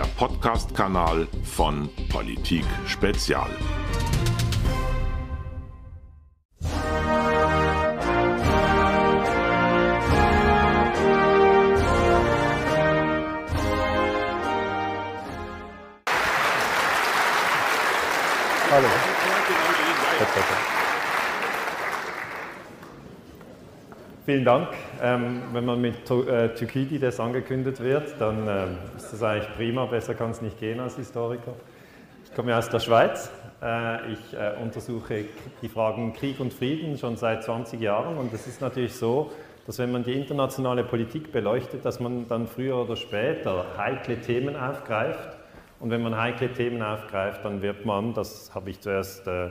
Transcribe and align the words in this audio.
der 0.00 0.06
Podcast-Kanal 0.16 1.28
von 1.44 1.90
Politik 2.08 2.64
Spezial. 2.86 3.50
Hallo. 18.70 18.88
Vielen 24.24 24.44
Dank. 24.46 24.68
Ähm, 25.02 25.42
wenn 25.52 25.64
man 25.64 25.80
mit 25.80 26.10
äh, 26.10 26.48
Thukydides 26.54 27.20
angekündigt 27.20 27.80
wird, 27.80 28.20
dann 28.20 28.46
äh, 28.46 28.66
ist 28.96 29.12
das 29.12 29.22
eigentlich 29.22 29.54
prima. 29.56 29.86
Besser 29.86 30.14
kann 30.14 30.30
es 30.30 30.42
nicht 30.42 30.58
gehen 30.58 30.78
als 30.78 30.96
Historiker. 30.96 31.54
Ich 32.24 32.34
komme 32.34 32.56
aus 32.56 32.68
der 32.68 32.80
Schweiz. 32.80 33.30
Äh, 33.62 34.12
ich 34.12 34.34
äh, 34.34 34.62
untersuche 34.62 35.24
die 35.62 35.68
Fragen 35.68 36.12
Krieg 36.12 36.38
und 36.38 36.52
Frieden 36.52 36.98
schon 36.98 37.16
seit 37.16 37.44
20 37.44 37.80
Jahren. 37.80 38.18
Und 38.18 38.34
es 38.34 38.46
ist 38.46 38.60
natürlich 38.60 38.94
so, 38.94 39.30
dass 39.66 39.78
wenn 39.78 39.90
man 39.90 40.04
die 40.04 40.12
internationale 40.12 40.84
Politik 40.84 41.32
beleuchtet, 41.32 41.84
dass 41.84 41.98
man 41.98 42.28
dann 42.28 42.46
früher 42.46 42.76
oder 42.76 42.96
später 42.96 43.64
heikle 43.78 44.20
Themen 44.20 44.54
aufgreift 44.54 45.30
und 45.78 45.90
wenn 45.90 46.02
man 46.02 46.16
heikle 46.16 46.52
Themen 46.52 46.82
aufgreift, 46.82 47.44
dann 47.44 47.62
wird 47.62 47.86
man, 47.86 48.12
das 48.12 48.54
habe 48.54 48.68
ich 48.68 48.80
zuerst 48.80 49.26
äh, 49.26 49.48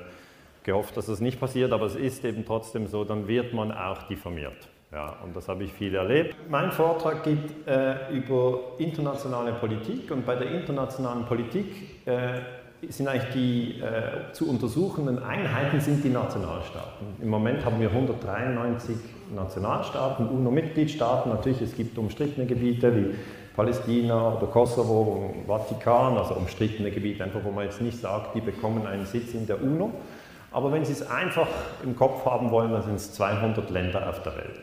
gehofft, 0.63 0.95
dass 0.95 1.07
das 1.07 1.21
nicht 1.21 1.39
passiert, 1.39 1.71
aber 1.71 1.87
es 1.87 1.95
ist 1.95 2.23
eben 2.23 2.45
trotzdem 2.45 2.85
so, 2.85 3.03
dann 3.03 3.27
wird 3.27 3.53
man 3.53 3.71
auch 3.71 4.03
diffamiert. 4.03 4.69
Ja, 4.91 5.15
und 5.23 5.35
das 5.35 5.47
habe 5.47 5.63
ich 5.63 5.71
viel 5.71 5.93
erlebt. 5.93 6.35
Mein 6.49 6.71
Vortrag 6.71 7.23
geht 7.23 7.67
äh, 7.67 8.11
über 8.11 8.59
internationale 8.79 9.53
Politik 9.53 10.09
und 10.09 10.25
bei 10.25 10.35
der 10.35 10.49
internationalen 10.49 11.25
Politik 11.25 12.07
äh, 12.07 12.39
sind 12.87 13.07
eigentlich 13.07 13.33
die 13.33 13.81
äh, 13.81 14.33
zu 14.33 14.49
untersuchenden 14.49 15.21
Einheiten 15.21 15.79
sind 15.79 16.03
die 16.03 16.09
Nationalstaaten. 16.09 17.05
Im 17.21 17.29
Moment 17.29 17.63
haben 17.65 17.79
wir 17.79 17.89
193 17.89 18.95
Nationalstaaten, 19.35 20.27
UNO-Mitgliedstaaten. 20.27 21.29
Natürlich, 21.29 21.61
es 21.61 21.75
gibt 21.75 21.95
umstrittene 21.99 22.47
Gebiete 22.47 22.95
wie 22.95 23.15
Palästina 23.55 24.37
oder 24.37 24.47
Kosovo, 24.47 25.35
Vatikan, 25.45 26.17
also 26.17 26.33
umstrittene 26.33 26.89
Gebiete, 26.89 27.23
einfach 27.23 27.43
wo 27.43 27.51
man 27.51 27.65
jetzt 27.65 27.81
nicht 27.81 27.99
sagt, 27.99 28.33
die 28.33 28.41
bekommen 28.41 28.87
einen 28.87 29.05
Sitz 29.05 29.35
in 29.35 29.45
der 29.45 29.61
UNO. 29.61 29.91
Aber 30.51 30.71
wenn 30.71 30.83
Sie 30.83 30.93
es 30.93 31.07
einfach 31.07 31.47
im 31.83 31.95
Kopf 31.95 32.25
haben 32.25 32.49
wollen, 32.49 32.71
dann 32.71 32.81
sind 32.81 32.95
es 32.95 33.13
200 33.13 33.69
Länder 33.69 34.09
auf 34.09 34.23
der 34.23 34.35
Welt. 34.35 34.61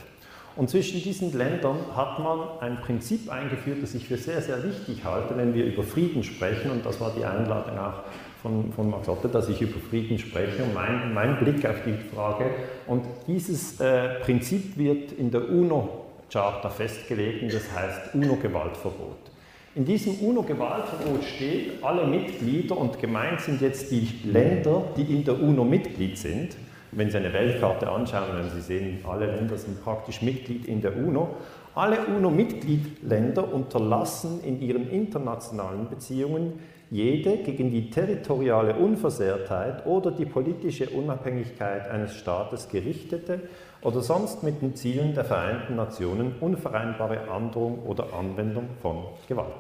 Und 0.57 0.71
zwischen 0.71 1.03
diesen 1.03 1.37
Ländern 1.37 1.77
hat 1.95 2.19
man 2.19 2.41
ein 2.61 2.81
Prinzip 2.81 3.31
eingeführt, 3.31 3.83
das 3.83 3.95
ich 3.95 4.09
für 4.09 4.17
sehr, 4.17 4.41
sehr 4.41 4.65
wichtig 4.65 5.05
halte, 5.05 5.37
wenn 5.37 5.53
wir 5.53 5.67
über 5.67 5.83
Frieden 5.83 6.23
sprechen. 6.23 6.71
Und 6.71 6.85
das 6.87 6.99
war 6.99 7.13
die 7.15 7.25
Einladung 7.25 7.79
auch 7.79 8.05
von, 8.41 8.73
von 8.73 8.89
Max 8.89 9.07
Otte, 9.07 9.29
dass 9.29 9.51
ich 9.51 9.61
über 9.61 9.79
Frieden 9.79 10.19
spreche 10.19 10.63
und 10.63 10.73
mein, 10.73 11.13
mein 11.13 11.39
Blick 11.39 11.67
auf 11.67 11.77
die 11.85 11.95
Frage. 12.15 12.47
Und 12.87 13.05
dieses 13.27 13.79
äh, 13.81 14.21
Prinzip 14.21 14.79
wird 14.79 15.13
in 15.13 15.31
der 15.31 15.47
UNO 15.47 16.07
Charta 16.33 16.71
festgelegt 16.71 17.43
und 17.43 17.53
das 17.53 17.71
heißt 17.73 18.15
UNO-Gewaltverbot. 18.15 19.31
In 19.75 19.85
diesem 19.85 20.15
UNO-Gewaltverbot 20.15 21.23
steht, 21.23 21.85
alle 21.85 22.07
Mitglieder 22.07 22.79
und 22.79 22.99
gemeint 22.99 23.43
sind 23.43 23.61
jetzt 23.61 23.91
die 23.91 24.09
Länder, 24.25 24.85
die 24.97 25.03
in 25.03 25.23
der 25.23 25.39
UNO 25.39 25.65
Mitglied 25.65 26.17
sind. 26.17 26.57
Wenn 26.97 27.11
Sie 27.11 27.19
eine 27.19 27.31
Weltkarte 27.35 27.91
anschauen, 27.91 28.35
werden 28.35 28.51
Sie 28.55 28.63
sehen, 28.63 29.05
alle 29.07 29.27
Länder 29.27 29.59
sind 29.59 29.85
praktisch 29.85 30.23
Mitglied 30.23 30.65
in 30.65 30.81
der 30.81 30.97
UNO. 30.97 31.37
Alle 31.75 31.99
UNO-Mitgliedländer 32.07 33.53
unterlassen 33.53 34.43
in 34.43 34.63
ihren 34.63 34.89
internationalen 34.89 35.91
Beziehungen 35.91 36.55
jede 36.91 37.37
gegen 37.37 37.71
die 37.71 37.91
territoriale 37.91 38.77
Unversehrtheit 38.77 39.85
oder 39.85 40.11
die 40.11 40.25
politische 40.25 40.89
Unabhängigkeit 40.89 41.87
eines 41.91 42.15
Staates 42.15 42.71
gerichtete 42.71 43.41
oder 43.83 44.01
sonst 44.01 44.43
mit 44.43 44.63
den 44.63 44.75
Zielen 44.75 45.13
der 45.13 45.27
Vereinten 45.27 45.77
Nationen 45.77 46.37
unvereinbare 46.41 47.29
Androhung 47.29 47.81
oder 47.81 48.15
Anwendung 48.19 48.69
von 48.81 49.05
Gewalt. 49.29 49.53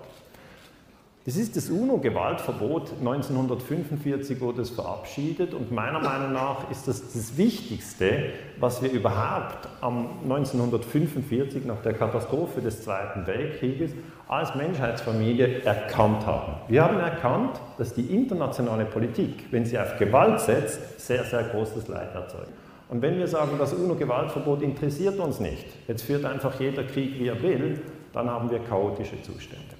Das 1.26 1.36
ist 1.36 1.56
das 1.56 1.70
UNO-Gewaltverbot. 1.70 2.92
1945 3.00 4.40
wurde 4.40 4.62
es 4.62 4.70
verabschiedet 4.70 5.54
und 5.54 5.72
meiner 5.72 5.98
Meinung 5.98 6.32
nach 6.32 6.70
ist 6.70 6.86
das 6.86 7.12
das 7.12 7.36
Wichtigste, 7.36 8.30
was 8.60 8.80
wir 8.80 8.92
überhaupt 8.92 9.68
am 9.80 10.08
1945 10.22 11.64
nach 11.64 11.82
der 11.82 11.94
Katastrophe 11.94 12.60
des 12.60 12.84
Zweiten 12.84 13.26
Weltkrieges 13.26 13.90
als 14.28 14.54
Menschheitsfamilie 14.54 15.62
erkannt 15.64 16.24
haben. 16.24 16.52
Wir 16.68 16.84
haben 16.84 17.00
erkannt, 17.00 17.60
dass 17.76 17.92
die 17.92 18.06
internationale 18.14 18.84
Politik, 18.84 19.46
wenn 19.50 19.66
sie 19.66 19.80
auf 19.80 19.98
Gewalt 19.98 20.38
setzt, 20.38 21.00
sehr, 21.00 21.24
sehr 21.24 21.42
großes 21.42 21.88
Leid 21.88 22.14
erzeugt. 22.14 22.52
Und 22.88 23.02
wenn 23.02 23.18
wir 23.18 23.26
sagen, 23.26 23.58
das 23.58 23.74
UNO-Gewaltverbot 23.74 24.62
interessiert 24.62 25.18
uns 25.18 25.40
nicht, 25.40 25.66
jetzt 25.88 26.02
führt 26.02 26.24
einfach 26.24 26.60
jeder 26.60 26.84
Krieg, 26.84 27.18
wie 27.18 27.26
er 27.26 27.42
will, 27.42 27.80
dann 28.12 28.30
haben 28.30 28.48
wir 28.48 28.60
chaotische 28.60 29.20
Zustände. 29.22 29.75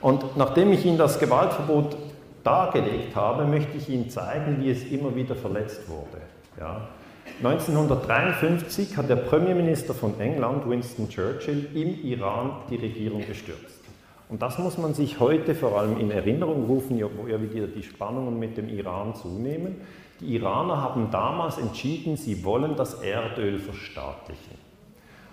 Und 0.00 0.36
nachdem 0.36 0.72
ich 0.72 0.84
Ihnen 0.84 0.98
das 0.98 1.18
Gewaltverbot 1.18 1.96
dargelegt 2.44 3.16
habe, 3.16 3.44
möchte 3.44 3.76
ich 3.76 3.88
Ihnen 3.88 4.10
zeigen, 4.10 4.58
wie 4.60 4.70
es 4.70 4.84
immer 4.84 5.14
wieder 5.14 5.34
verletzt 5.34 5.88
wurde. 5.88 6.22
Ja. 6.58 6.88
1953 7.42 8.96
hat 8.96 9.08
der 9.08 9.16
Premierminister 9.16 9.94
von 9.94 10.18
England, 10.18 10.68
Winston 10.68 11.08
Churchill, 11.08 11.68
im 11.74 12.02
Iran 12.02 12.52
die 12.70 12.76
Regierung 12.76 13.24
gestürzt. 13.24 13.78
Und 14.28 14.42
das 14.42 14.58
muss 14.58 14.76
man 14.76 14.94
sich 14.94 15.20
heute 15.20 15.54
vor 15.54 15.78
allem 15.78 15.98
in 15.98 16.10
Erinnerung 16.10 16.66
rufen, 16.66 17.00
wo 17.00 17.26
ja 17.26 17.40
wieder 17.40 17.66
die 17.66 17.82
Spannungen 17.82 18.38
mit 18.38 18.56
dem 18.56 18.68
Iran 18.68 19.14
zunehmen. 19.14 19.76
Die 20.20 20.34
Iraner 20.34 20.82
haben 20.82 21.10
damals 21.10 21.58
entschieden, 21.58 22.16
sie 22.16 22.44
wollen 22.44 22.76
das 22.76 22.94
Erdöl 22.94 23.58
verstaatlichen. 23.58 24.67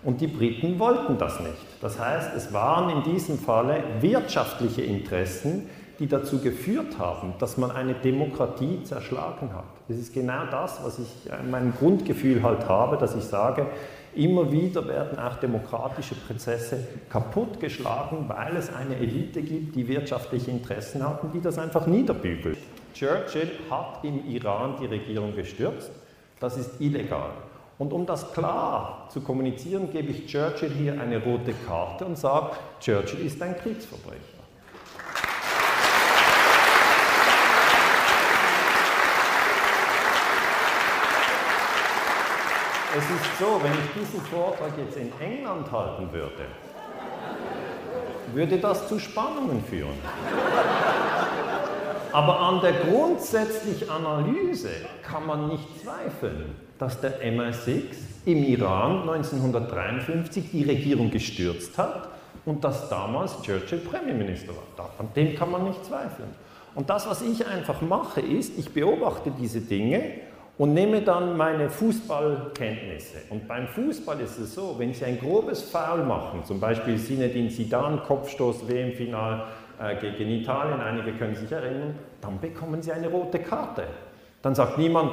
Und 0.05 0.21
die 0.21 0.27
Briten 0.27 0.77
wollten 0.77 1.17
das 1.17 1.39
nicht. 1.39 1.57
Das 1.81 1.99
heißt, 1.99 2.35
es 2.35 2.53
waren 2.53 2.95
in 2.95 3.03
diesem 3.11 3.39
Falle 3.39 3.83
wirtschaftliche 4.01 4.83
Interessen, 4.83 5.67
die 5.97 6.05
dazu 6.05 6.39
geführt 6.39 6.99
haben, 6.99 7.33
dass 7.39 7.57
man 7.57 7.71
eine 7.71 7.95
Demokratie 7.95 8.83
zerschlagen 8.83 9.51
hat. 9.53 9.63
Das 9.87 9.97
ist 9.97 10.13
genau 10.13 10.45
das, 10.51 10.83
was 10.83 10.99
ich 10.99 11.31
äh, 11.31 11.41
mein 11.49 11.73
Grundgefühl 11.79 12.43
halt 12.43 12.69
habe, 12.69 12.97
dass 12.97 13.15
ich 13.15 13.23
sage, 13.23 13.65
immer 14.13 14.51
wieder 14.51 14.87
werden 14.87 15.17
auch 15.17 15.37
demokratische 15.37 16.13
Prozesse 16.13 16.87
kaputtgeschlagen, 17.09 18.29
weil 18.29 18.57
es 18.57 18.71
eine 18.73 18.97
Elite 18.97 19.41
gibt, 19.41 19.75
die 19.75 19.87
wirtschaftliche 19.87 20.51
Interessen 20.51 21.03
hat 21.03 21.23
und 21.23 21.33
die 21.33 21.41
das 21.41 21.57
einfach 21.57 21.87
niederbügelt. 21.87 22.59
Churchill 22.93 23.49
hat 23.71 24.03
im 24.03 24.23
Iran 24.29 24.75
die 24.79 24.85
Regierung 24.85 25.35
gestürzt. 25.35 25.91
Das 26.39 26.57
ist 26.57 26.79
illegal. 26.79 27.31
Und 27.77 27.91
um 27.91 28.05
das 28.05 28.31
klar 28.31 29.07
zu 29.09 29.19
kommunizieren, 29.19 29.91
gebe 29.91 30.11
ich 30.11 30.27
Churchill 30.27 30.71
hier 30.71 30.99
eine 30.99 31.21
rote 31.21 31.53
Karte 31.67 32.05
und 32.05 32.17
sage, 32.17 32.51
Churchill 32.79 33.25
ist 33.25 33.41
ein 33.41 33.57
Kriegsverbrecher. 33.57 34.35
Es 42.97 43.03
ist 43.03 43.39
so, 43.39 43.59
wenn 43.61 43.73
ich 43.73 43.91
diesen 43.93 44.21
Vortrag 44.21 44.71
jetzt 44.77 44.95
in 44.95 45.11
England 45.19 45.69
halten 45.69 46.09
würde, 46.13 46.45
würde 48.33 48.57
das 48.57 48.87
zu 48.87 48.97
Spannungen 48.99 49.61
führen. 49.65 49.99
Aber 52.15 52.39
an 52.39 52.61
der 52.61 52.71
grundsätzlichen 52.71 53.89
Analyse 53.89 54.69
kann 55.03 55.25
man 55.25 55.49
nicht 55.49 55.67
zweifeln, 55.81 56.55
dass 56.79 57.01
der 57.01 57.21
MI6 57.21 57.83
im 58.23 58.41
Iran 58.41 59.01
1953 59.01 60.49
die 60.49 60.63
Regierung 60.63 61.11
gestürzt 61.11 61.77
hat 61.77 62.07
und 62.45 62.63
dass 62.63 62.87
damals 62.87 63.41
Churchill 63.41 63.79
Premierminister 63.79 64.53
war. 64.77 64.91
An 64.97 65.09
dem 65.13 65.35
kann 65.35 65.51
man 65.51 65.65
nicht 65.65 65.83
zweifeln. 65.83 66.29
Und 66.73 66.89
das, 66.89 67.05
was 67.05 67.21
ich 67.21 67.45
einfach 67.45 67.81
mache, 67.81 68.21
ist, 68.21 68.57
ich 68.57 68.73
beobachte 68.73 69.33
diese 69.37 69.59
Dinge 69.59 70.01
und 70.57 70.73
nehme 70.73 71.01
dann 71.01 71.35
meine 71.35 71.69
Fußballkenntnisse. 71.69 73.23
Und 73.29 73.45
beim 73.45 73.67
Fußball 73.67 74.21
ist 74.21 74.39
es 74.39 74.55
so, 74.55 74.75
wenn 74.77 74.93
Sie 74.93 75.03
ein 75.03 75.19
grobes 75.19 75.63
Foul 75.63 76.05
machen, 76.05 76.45
zum 76.45 76.61
Beispiel 76.61 76.97
Sinedin 76.97 77.49
Sidan, 77.49 78.01
Kopfstoß, 78.03 78.69
WM-Final, 78.69 79.43
gegen 79.99 80.29
Italien, 80.31 80.79
einige 80.81 81.13
können 81.13 81.35
sich 81.35 81.51
erinnern, 81.51 81.95
dann 82.21 82.39
bekommen 82.39 82.81
sie 82.81 82.91
eine 82.91 83.07
rote 83.07 83.39
Karte. 83.39 83.83
Dann 84.41 84.53
sagt 84.53 84.77
niemand, 84.77 85.11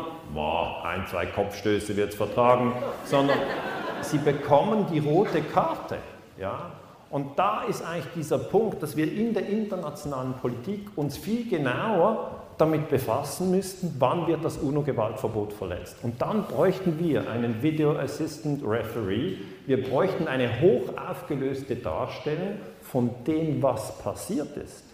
ein, 0.85 1.07
zwei 1.07 1.27
Kopfstöße 1.27 1.97
wird 1.97 2.11
es 2.11 2.15
vertragen, 2.17 2.73
sondern 3.05 3.39
sie 4.03 4.19
bekommen 4.19 4.87
die 4.93 4.99
rote 4.99 5.41
Karte. 5.43 5.97
Ja? 6.39 6.71
Und 7.09 7.39
da 7.39 7.65
ist 7.65 7.85
eigentlich 7.85 8.13
dieser 8.15 8.39
Punkt, 8.39 8.83
dass 8.83 8.97
wir 8.97 9.11
in 9.11 9.35
der 9.35 9.47
internationalen 9.47 10.35
Politik 10.35 10.89
uns 10.97 11.17
viel 11.17 11.49
genauer 11.49 12.31
damit 12.59 12.89
befassen 12.91 13.51
müssten, 13.51 13.97
wann 13.99 14.27
wird 14.27 14.45
das 14.45 14.59
UNO-Gewaltverbot 14.59 15.53
verletzt. 15.53 15.97
Und 16.03 16.23
dann 16.23 16.45
bräuchten 16.45 16.99
wir 16.99 17.29
einen 17.29 17.63
Video 17.63 17.97
Assistant 17.99 18.63
Referee, 18.65 19.37
wir 19.67 19.83
bräuchten 19.83 20.29
eine 20.29 20.61
hoch 20.61 20.97
aufgelöste 20.97 21.77
Darstellung 21.77 22.57
von 22.93 23.09
dem, 23.27 23.63
was 23.63 23.97
passiert 23.99 24.55
ist. 24.59 24.85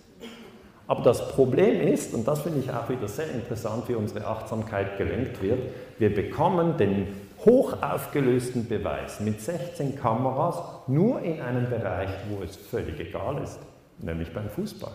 Aber 0.87 1.03
das 1.03 1.33
Problem 1.33 1.81
ist, 1.81 2.15
und 2.15 2.29
das 2.29 2.43
finde 2.43 2.61
ich 2.61 2.71
auch 2.71 2.89
wieder 2.89 3.09
sehr 3.09 3.31
interessant, 3.33 3.89
wie 3.89 3.97
unsere 3.97 4.25
Achtsamkeit 4.25 4.97
gelenkt 4.97 5.43
wird, 5.43 5.59
wir 5.99 6.15
bekommen 6.15 6.77
den 6.77 7.09
hochaufgelösten 7.45 8.69
Beweis 8.69 9.19
mit 9.19 9.41
16 9.41 9.97
Kameras 9.97 10.62
nur 10.87 11.21
in 11.23 11.41
einem 11.41 11.69
Bereich, 11.69 12.11
wo 12.31 12.43
es 12.45 12.56
völlig 12.56 13.00
egal 13.00 13.43
ist, 13.43 13.59
nämlich 13.99 14.33
beim 14.33 14.49
Fußball. 14.49 14.93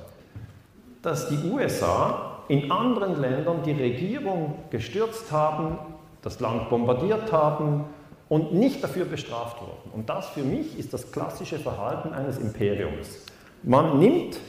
Dass 1.02 1.28
die 1.28 1.50
USA 1.52 2.40
in 2.48 2.72
anderen 2.72 3.20
Ländern 3.20 3.64
die 3.66 3.74
Regierung 3.74 4.56
gestürzt 4.70 5.30
haben, 5.30 5.78
das 6.22 6.40
Land 6.40 6.70
bombardiert 6.70 7.34
haben 7.34 7.84
und 8.30 8.54
nicht 8.54 8.84
dafür 8.84 9.06
bestraft 9.06 9.62
wurden. 9.62 9.92
Und 9.94 10.10
das 10.10 10.30
für 10.30 10.44
mich 10.44 10.78
ist 10.78 10.94
das 10.94 11.12
klassische 11.12 11.60
Verhalten 11.60 12.14
eines 12.14 12.38
Imperiums. 12.38 13.26
Man 13.64 14.00
nimmt 14.00 14.40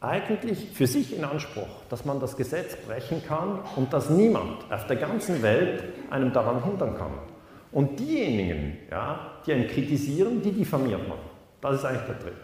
eigentlich 0.00 0.70
für 0.72 0.86
sich 0.86 1.16
in 1.16 1.24
Anspruch, 1.24 1.68
dass 1.88 2.04
man 2.04 2.20
das 2.20 2.36
Gesetz 2.36 2.76
brechen 2.76 3.22
kann 3.26 3.60
und 3.76 3.92
dass 3.92 4.10
niemand 4.10 4.70
auf 4.70 4.86
der 4.86 4.96
ganzen 4.96 5.42
Welt 5.42 5.82
einem 6.10 6.32
daran 6.32 6.62
hindern 6.62 6.96
kann. 6.96 7.12
Und 7.72 7.98
diejenigen, 7.98 8.78
ja, 8.90 9.32
die 9.46 9.52
einen 9.52 9.66
kritisieren, 9.66 10.42
die 10.42 10.52
diffamiert 10.52 11.08
man. 11.08 11.18
Das 11.60 11.76
ist 11.76 11.84
eigentlich 11.84 12.06
der 12.06 12.18
Trick. 12.20 12.34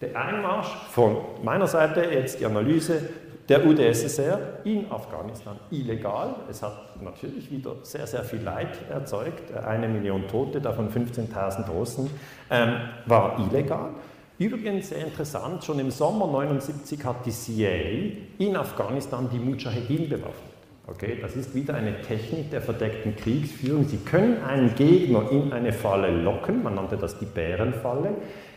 Der 0.00 0.20
Einmarsch 0.20 0.68
von 0.90 1.16
meiner 1.44 1.68
Seite 1.68 2.02
jetzt 2.02 2.40
die 2.40 2.46
Analyse 2.46 3.08
der 3.48 3.66
UdSSR 3.66 4.38
in 4.64 4.90
Afghanistan 4.90 5.56
illegal. 5.70 6.34
Es 6.48 6.62
hat 6.62 7.02
natürlich 7.02 7.50
wieder 7.50 7.76
sehr, 7.82 8.06
sehr 8.06 8.24
viel 8.24 8.40
Leid 8.40 8.78
erzeugt. 8.90 9.52
Eine 9.56 9.88
Million 9.88 10.28
Tote, 10.28 10.60
davon 10.60 10.90
15.000 10.90 11.68
Russen, 11.70 12.10
ähm, 12.50 12.74
war 13.06 13.38
illegal. 13.38 13.90
Übrigens 14.38 14.88
sehr 14.88 15.04
interessant, 15.04 15.62
schon 15.64 15.78
im 15.78 15.90
Sommer 15.90 16.26
1979 16.26 17.04
hat 17.04 17.26
die 17.26 17.30
CIA 17.30 18.16
in 18.38 18.56
Afghanistan 18.56 19.28
die 19.30 19.38
Mujahedin 19.38 20.08
bewaffnet. 20.08 20.52
Okay, 20.88 21.18
das 21.20 21.36
ist 21.36 21.54
wieder 21.54 21.74
eine 21.74 22.00
Technik 22.02 22.50
der 22.50 22.60
verdeckten 22.60 23.14
Kriegsführung. 23.14 23.86
Sie 23.86 23.98
können 23.98 24.42
einen 24.42 24.74
Gegner 24.74 25.30
in 25.30 25.52
eine 25.52 25.72
Falle 25.72 26.10
locken, 26.10 26.62
man 26.62 26.74
nannte 26.74 26.96
das 26.96 27.18
die 27.18 27.24
Bärenfalle, 27.24 28.14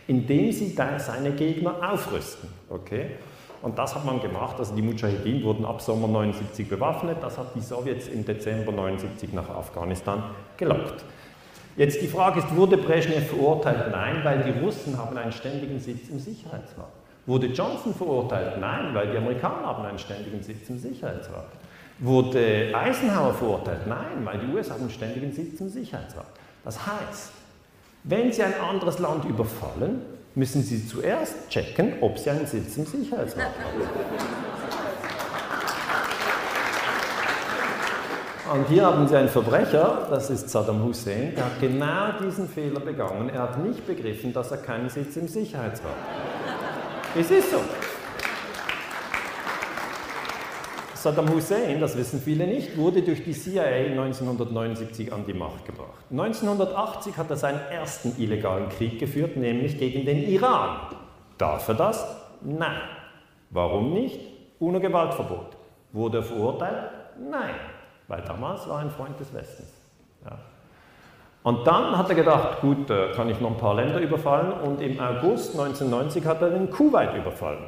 indem 0.08 0.50
sie 0.50 0.74
seine 0.98 1.32
Gegner 1.32 1.92
aufrüsten. 1.92 2.48
Okay? 2.68 3.10
Und 3.66 3.76
das 3.76 3.96
hat 3.96 4.04
man 4.04 4.20
gemacht, 4.20 4.54
also 4.60 4.76
die 4.76 4.80
Mujahedin 4.80 5.42
wurden 5.42 5.64
ab 5.64 5.82
Sommer 5.82 6.06
79 6.06 6.68
bewaffnet, 6.68 7.16
das 7.20 7.36
hat 7.36 7.48
die 7.56 7.60
Sowjets 7.60 8.06
im 8.06 8.24
Dezember 8.24 8.70
79 8.70 9.32
nach 9.32 9.48
Afghanistan 9.48 10.22
gelockt. 10.56 11.04
Jetzt 11.76 12.00
die 12.00 12.06
Frage 12.06 12.38
ist, 12.38 12.54
wurde 12.54 12.76
Brezhnev 12.76 13.26
verurteilt? 13.26 13.90
Nein, 13.90 14.20
weil 14.22 14.44
die 14.44 14.56
Russen 14.60 14.96
haben 14.96 15.18
einen 15.18 15.32
ständigen 15.32 15.80
Sitz 15.80 16.08
im 16.10 16.20
Sicherheitsrat. 16.20 16.92
Wurde 17.26 17.48
Johnson 17.48 17.92
verurteilt? 17.92 18.60
Nein, 18.60 18.94
weil 18.94 19.10
die 19.10 19.16
Amerikaner 19.16 19.66
haben 19.66 19.84
einen 19.84 19.98
ständigen 19.98 20.40
Sitz 20.44 20.70
im 20.70 20.78
Sicherheitsrat. 20.78 21.48
Wurde 21.98 22.72
Eisenhower 22.72 23.34
verurteilt? 23.34 23.84
Nein, 23.88 24.22
weil 24.22 24.38
die 24.38 24.54
USA 24.54 24.74
haben 24.74 24.82
einen 24.82 24.90
ständigen 24.90 25.32
Sitz 25.32 25.60
im 25.60 25.68
Sicherheitsrat. 25.68 26.26
Das 26.64 26.86
heißt, 26.86 27.32
wenn 28.04 28.32
Sie 28.32 28.44
ein 28.44 28.54
anderes 28.60 29.00
Land 29.00 29.24
überfallen, 29.24 30.02
müssen 30.36 30.62
Sie 30.62 30.86
zuerst 30.86 31.34
checken, 31.48 31.94
ob 32.02 32.18
Sie 32.18 32.30
einen 32.30 32.46
Sitz 32.46 32.76
im 32.76 32.84
Sicherheitsrat 32.84 33.46
haben. 33.46 34.20
Und 38.52 38.68
hier 38.68 38.84
haben 38.84 39.08
Sie 39.08 39.16
einen 39.16 39.28
Verbrecher, 39.28 40.06
das 40.08 40.30
ist 40.30 40.50
Saddam 40.50 40.84
Hussein, 40.84 41.34
der 41.34 41.46
hat 41.46 41.58
genau 41.60 42.12
diesen 42.22 42.48
Fehler 42.48 42.80
begangen. 42.80 43.30
Er 43.30 43.42
hat 43.42 43.58
nicht 43.64 43.84
begriffen, 43.86 44.32
dass 44.32 44.52
er 44.52 44.58
keinen 44.58 44.88
Sitz 44.88 45.16
im 45.16 45.26
Sicherheitsrat 45.26 45.90
hat. 45.90 47.16
Es 47.18 47.30
ist 47.30 47.50
so. 47.50 47.60
Saddam 50.96 51.28
Hussein, 51.32 51.80
das 51.80 51.96
wissen 51.96 52.20
viele 52.20 52.46
nicht, 52.46 52.76
wurde 52.76 53.02
durch 53.02 53.22
die 53.22 53.32
CIA 53.32 53.62
1979 53.62 55.12
an 55.12 55.24
die 55.26 55.34
Macht 55.34 55.64
gebracht. 55.64 56.04
1980 56.10 57.16
hat 57.16 57.30
er 57.30 57.36
seinen 57.36 57.60
ersten 57.70 58.20
illegalen 58.20 58.68
Krieg 58.70 58.98
geführt, 58.98 59.36
nämlich 59.36 59.78
gegen 59.78 60.04
den 60.04 60.28
Iran. 60.28 60.78
Darf 61.38 61.68
er 61.68 61.74
das? 61.74 62.04
Nein. 62.42 62.80
Warum 63.50 63.92
nicht? 63.92 64.20
UNO 64.58 64.80
Gewaltverbot. 64.80 65.56
Wurde 65.92 66.18
er 66.18 66.24
verurteilt? 66.24 66.90
Nein 67.30 67.54
weil 68.08 68.22
damals 68.22 68.68
war 68.68 68.78
er 68.78 68.82
ein 68.82 68.90
Freund 68.90 69.18
des 69.18 69.32
Westens. 69.34 69.72
Ja. 70.24 70.38
Und 71.42 71.66
dann 71.66 71.96
hat 71.96 72.08
er 72.08 72.14
gedacht, 72.14 72.60
gut, 72.60 72.88
kann 73.14 73.28
ich 73.28 73.40
noch 73.40 73.50
ein 73.50 73.56
paar 73.56 73.74
Länder 73.74 74.00
überfallen 74.00 74.52
und 74.52 74.80
im 74.80 74.98
August 74.98 75.52
1990 75.52 76.24
hat 76.26 76.42
er 76.42 76.50
den 76.50 76.70
Kuwait 76.70 77.14
überfallen. 77.14 77.64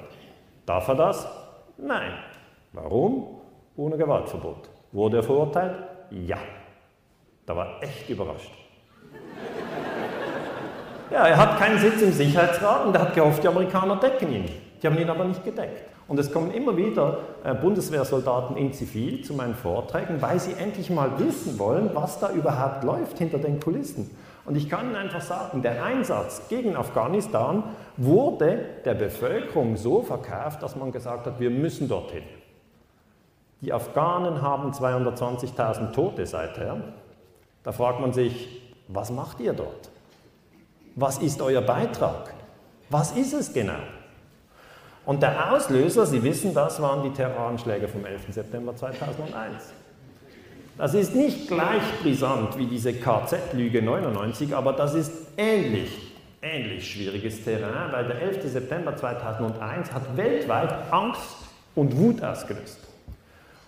Darf 0.66 0.88
er 0.88 0.94
das? 0.96 1.28
Nein. 1.76 2.12
Warum? 2.82 3.40
Ohne 3.76 3.96
Gewaltverbot. 3.96 4.69
Wurde 4.92 5.19
er 5.19 5.22
verurteilt? 5.22 5.76
Ja. 6.10 6.38
Da 7.44 7.56
war 7.56 7.82
echt 7.82 8.08
überrascht. 8.08 8.52
Ja, 11.10 11.26
er 11.26 11.38
hat 11.38 11.58
keinen 11.58 11.78
Sitz 11.78 12.02
im 12.02 12.12
Sicherheitsrat 12.12 12.84
und 12.84 12.94
er 12.94 13.00
hat 13.00 13.14
gehofft, 13.14 13.42
die 13.42 13.48
Amerikaner 13.48 13.96
decken 13.96 14.30
ihn. 14.30 14.44
Die 14.82 14.86
haben 14.86 14.98
ihn 14.98 15.08
aber 15.08 15.25
nicht 15.25 15.42
gedeckt. 15.42 15.82
Und 16.06 16.20
es 16.20 16.30
kommen 16.30 16.50
immer 16.50 16.76
wieder 16.76 17.20
äh, 17.44 17.54
Bundeswehrsoldaten 17.54 18.58
in 18.58 18.75
Zivil 18.75 19.25
zu 19.25 19.32
meinen 19.32 19.54
Vorträgen, 19.54 20.20
weil 20.20 20.38
sie 20.38 20.52
endlich 20.52 20.90
mal 20.90 21.19
wissen 21.19 21.58
wollen, 21.58 21.92
was 21.94 22.20
da 22.20 22.30
überhaupt 22.30 22.84
läuft 22.84 23.16
hinter 23.16 23.38
den 23.38 23.58
Kulissen. 23.58 24.10
Und 24.44 24.56
ich 24.56 24.69
kann 24.69 24.88
Ihnen 24.88 24.96
einfach 24.96 25.22
sagen, 25.22 25.62
der 25.62 25.82
Einsatz 25.82 26.42
gegen 26.50 26.76
Afghanistan 26.76 27.62
wurde 27.96 28.66
der 28.84 28.94
Bevölkerung 28.94 29.78
so 29.78 30.02
verkauft, 30.02 30.62
dass 30.62 30.76
man 30.76 30.92
gesagt 30.92 31.26
hat, 31.26 31.40
wir 31.40 31.48
müssen 31.48 31.88
dorthin. 31.88 32.22
Die 33.60 33.72
Afghanen 33.72 34.40
haben 34.40 34.70
220.000 34.70 35.93
Tote 35.93 36.26
seither. 36.26 36.81
Da 37.64 37.72
fragt 37.72 38.00
man 38.00 38.12
sich, 38.12 38.62
was 38.87 39.10
macht 39.10 39.40
ihr 39.40 39.52
dort? 39.52 39.90
Was 40.94 41.19
ist 41.19 41.43
euer 41.43 41.60
Beitrag? 41.60 42.34
Was 42.88 43.12
ist 43.12 43.32
es 43.32 43.52
genau? 43.52 43.82
Und 45.05 45.22
der 45.22 45.52
Auslöser, 45.52 46.06
Sie 46.06 46.22
wissen 46.22 46.55
das, 46.55 46.81
waren 46.81 47.02
die 47.02 47.10
Terroranschläge 47.10 47.88
vom 47.88 48.05
11. 48.05 48.26
September 48.31 48.76
2001. 48.76 49.72
Das 50.76 50.94
ist 50.94 51.14
nicht 51.14 51.49
gleich 51.49 51.82
brisant 52.02 52.56
wie 52.56 52.66
diese 52.66 52.93
KZ-Lüge 52.94 53.82
99, 53.82 54.54
aber 54.54 54.72
das 54.72 54.94
ist 54.94 55.12
ähnlich, 55.37 56.14
ähnlich 56.40 56.93
schwieriges 56.93 57.43
Terrain, 57.43 57.90
weil 57.90 58.06
der 58.06 58.22
11. 58.22 58.52
September 58.52 58.96
2001 58.96 59.92
hat 59.92 60.16
weltweit 60.16 60.92
Angst 60.92 61.37
und 61.75 61.97
Wut 61.97 62.23
ausgelöst. 62.23 62.88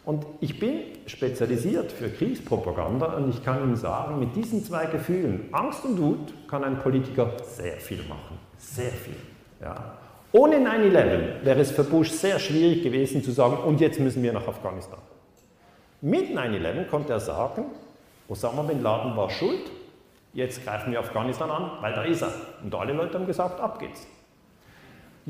Und 0.05 0.25
ich 0.41 0.59
bin 0.59 0.81
spezialisiert 1.07 1.93
für 1.93 2.09
Kriegspropaganda 2.09 3.17
und 3.17 3.31
ich 3.31 3.45
kann 3.45 3.63
Ihnen 3.63 3.77
sagen, 3.77 4.19
mit 4.19 4.35
diesen 4.35 4.65
zwei 4.65 4.87
Gefühlen, 4.87 5.49
Angst 5.53 5.85
und 5.85 6.01
Wut, 6.01 6.49
kann 6.49 6.65
ein 6.65 6.79
Politiker 6.79 7.33
sehr 7.43 7.77
viel 7.77 8.03
machen. 8.09 8.39
Sehr 8.57 8.91
viel. 8.91 9.17
Ja. 9.61 9.99
Ohne 10.33 10.57
9-11 10.57 11.45
wäre 11.45 11.61
es 11.61 11.73
für 11.73 11.85
Bush 11.85 12.11
sehr 12.11 12.39
schwierig 12.39 12.83
gewesen 12.83 13.23
zu 13.23 13.33
sagen, 13.33 13.59
und 13.59 13.81
jetzt 13.81 14.01
müssen 14.01 14.23
wir 14.23 14.33
nach 14.33 14.47
Afghanistan. 14.47 15.01
Mit 16.01 16.31
9-11 16.31 16.87
konnte 16.87 17.13
er 17.13 17.21
sagen, 17.21 17.65
Osama 18.29 18.63
bin 18.63 18.83
Laden 18.83 19.17
war 19.17 19.29
schuld, 19.29 19.71
jetzt 20.33 20.65
greifen 20.65 20.93
wir 20.93 21.01
Afghanistan 21.01 21.51
an, 21.51 21.73
weil 21.81 21.93
da 21.93 22.05
ist 22.05 22.23
er. 22.23 22.33
Und 22.63 22.75
alle 22.75 22.93
Leute 22.95 23.19
haben 23.19 23.27
gesagt, 23.27 23.61
ab 23.61 23.79
geht's. 23.79 24.07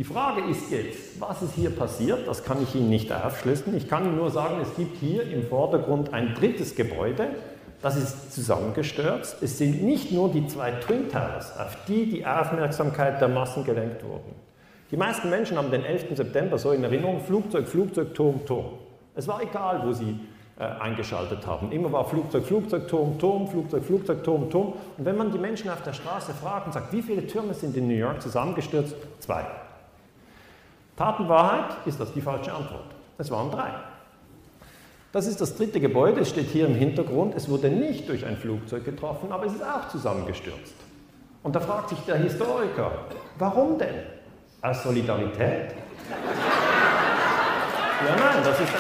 Die 0.00 0.04
Frage 0.04 0.40
ist 0.50 0.70
jetzt, 0.70 1.20
was 1.20 1.42
ist 1.42 1.52
hier 1.56 1.68
passiert? 1.68 2.26
Das 2.26 2.42
kann 2.42 2.62
ich 2.62 2.74
Ihnen 2.74 2.88
nicht 2.88 3.12
aufschlüsseln. 3.12 3.76
Ich 3.76 3.86
kann 3.86 4.06
Ihnen 4.06 4.16
nur 4.16 4.30
sagen, 4.30 4.58
es 4.62 4.74
gibt 4.74 4.96
hier 4.96 5.30
im 5.30 5.46
Vordergrund 5.46 6.14
ein 6.14 6.34
drittes 6.34 6.74
Gebäude, 6.74 7.28
das 7.82 7.96
ist 7.96 8.32
zusammengestürzt. 8.32 9.42
Es 9.42 9.58
sind 9.58 9.82
nicht 9.82 10.10
nur 10.10 10.32
die 10.32 10.46
zwei 10.46 10.70
Twin 10.70 11.10
Towers, 11.10 11.54
auf 11.58 11.76
die 11.86 12.08
die 12.08 12.24
Aufmerksamkeit 12.24 13.20
der 13.20 13.28
Massen 13.28 13.62
gelenkt 13.62 14.02
wurden. 14.02 14.34
Die 14.90 14.96
meisten 14.96 15.28
Menschen 15.28 15.58
haben 15.58 15.70
den 15.70 15.84
11. 15.84 16.16
September 16.16 16.56
so 16.56 16.72
in 16.72 16.82
Erinnerung, 16.82 17.20
Flugzeug, 17.20 17.68
Flugzeug, 17.68 18.14
Turm, 18.14 18.46
Turm. 18.46 18.78
Es 19.14 19.28
war 19.28 19.42
egal, 19.42 19.82
wo 19.84 19.92
sie 19.92 20.18
äh, 20.58 20.62
eingeschaltet 20.62 21.46
haben. 21.46 21.72
Immer 21.72 21.92
war 21.92 22.06
Flugzeug, 22.06 22.46
Flugzeug, 22.46 22.88
Turm, 22.88 23.18
Turm, 23.18 23.46
Flugzeug, 23.48 23.84
Flugzeug, 23.84 24.24
Turm, 24.24 24.48
Turm. 24.48 24.72
Und 24.96 25.04
wenn 25.04 25.18
man 25.18 25.30
die 25.30 25.38
Menschen 25.38 25.68
auf 25.68 25.82
der 25.82 25.92
Straße 25.92 26.32
fragt 26.32 26.68
und 26.68 26.72
sagt, 26.72 26.90
wie 26.90 27.02
viele 27.02 27.26
Türme 27.26 27.52
sind 27.52 27.76
in 27.76 27.86
New 27.86 27.92
York 27.92 28.22
zusammengestürzt? 28.22 28.96
Zwei. 29.18 29.44
Tatenwahrheit 31.00 31.78
ist 31.86 31.98
das 31.98 32.12
die 32.12 32.20
falsche 32.20 32.52
Antwort. 32.52 32.84
Es 33.16 33.30
waren 33.30 33.50
drei. 33.50 33.70
Das 35.12 35.26
ist 35.26 35.40
das 35.40 35.56
dritte 35.56 35.80
Gebäude, 35.80 36.20
es 36.20 36.28
steht 36.28 36.48
hier 36.48 36.66
im 36.66 36.74
Hintergrund. 36.74 37.34
Es 37.34 37.48
wurde 37.48 37.70
nicht 37.70 38.06
durch 38.06 38.26
ein 38.26 38.36
Flugzeug 38.36 38.84
getroffen, 38.84 39.32
aber 39.32 39.46
es 39.46 39.54
ist 39.54 39.64
auch 39.64 39.88
zusammengestürzt. 39.88 40.74
Und 41.42 41.56
da 41.56 41.60
fragt 41.60 41.88
sich 41.88 41.98
der 42.00 42.16
Historiker, 42.16 42.92
warum 43.38 43.78
denn? 43.78 43.94
Aus 44.60 44.82
Solidarität? 44.82 45.72
Ja, 48.06 48.16
nein, 48.16 48.42
das 48.42 48.58
ist, 48.58 48.72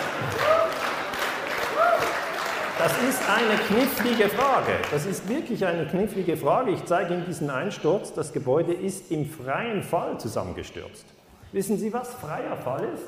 das 2.78 2.92
ist 3.02 3.20
eine 3.28 3.54
knifflige 3.68 4.30
Frage. 4.30 4.72
Das 4.90 5.04
ist 5.04 5.28
wirklich 5.28 5.66
eine 5.66 5.84
knifflige 5.84 6.38
Frage. 6.38 6.70
Ich 6.70 6.82
zeige 6.86 7.12
Ihnen 7.12 7.26
diesen 7.26 7.50
Einsturz. 7.50 8.14
Das 8.14 8.32
Gebäude 8.32 8.72
ist 8.72 9.10
im 9.10 9.26
freien 9.26 9.82
Fall 9.82 10.18
zusammengestürzt. 10.18 11.04
Wissen 11.52 11.78
Sie, 11.78 11.92
was 11.92 12.14
freier 12.14 12.56
Fall 12.56 12.84
ist? 12.94 13.04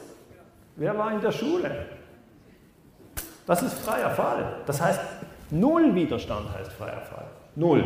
Wer 0.77 0.97
war 0.99 1.13
in 1.13 1.21
der 1.21 1.33
Schule? 1.33 1.87
Das 3.47 3.63
ist 3.63 3.75
freier 3.81 4.11
Fall. 4.11 4.57
Das 4.67 4.81
heißt, 4.81 5.01
null 5.51 5.95
Widerstand 5.95 6.53
heißt 6.53 6.73
freier 6.73 7.03
Fall. 7.03 7.27
Null. 7.55 7.85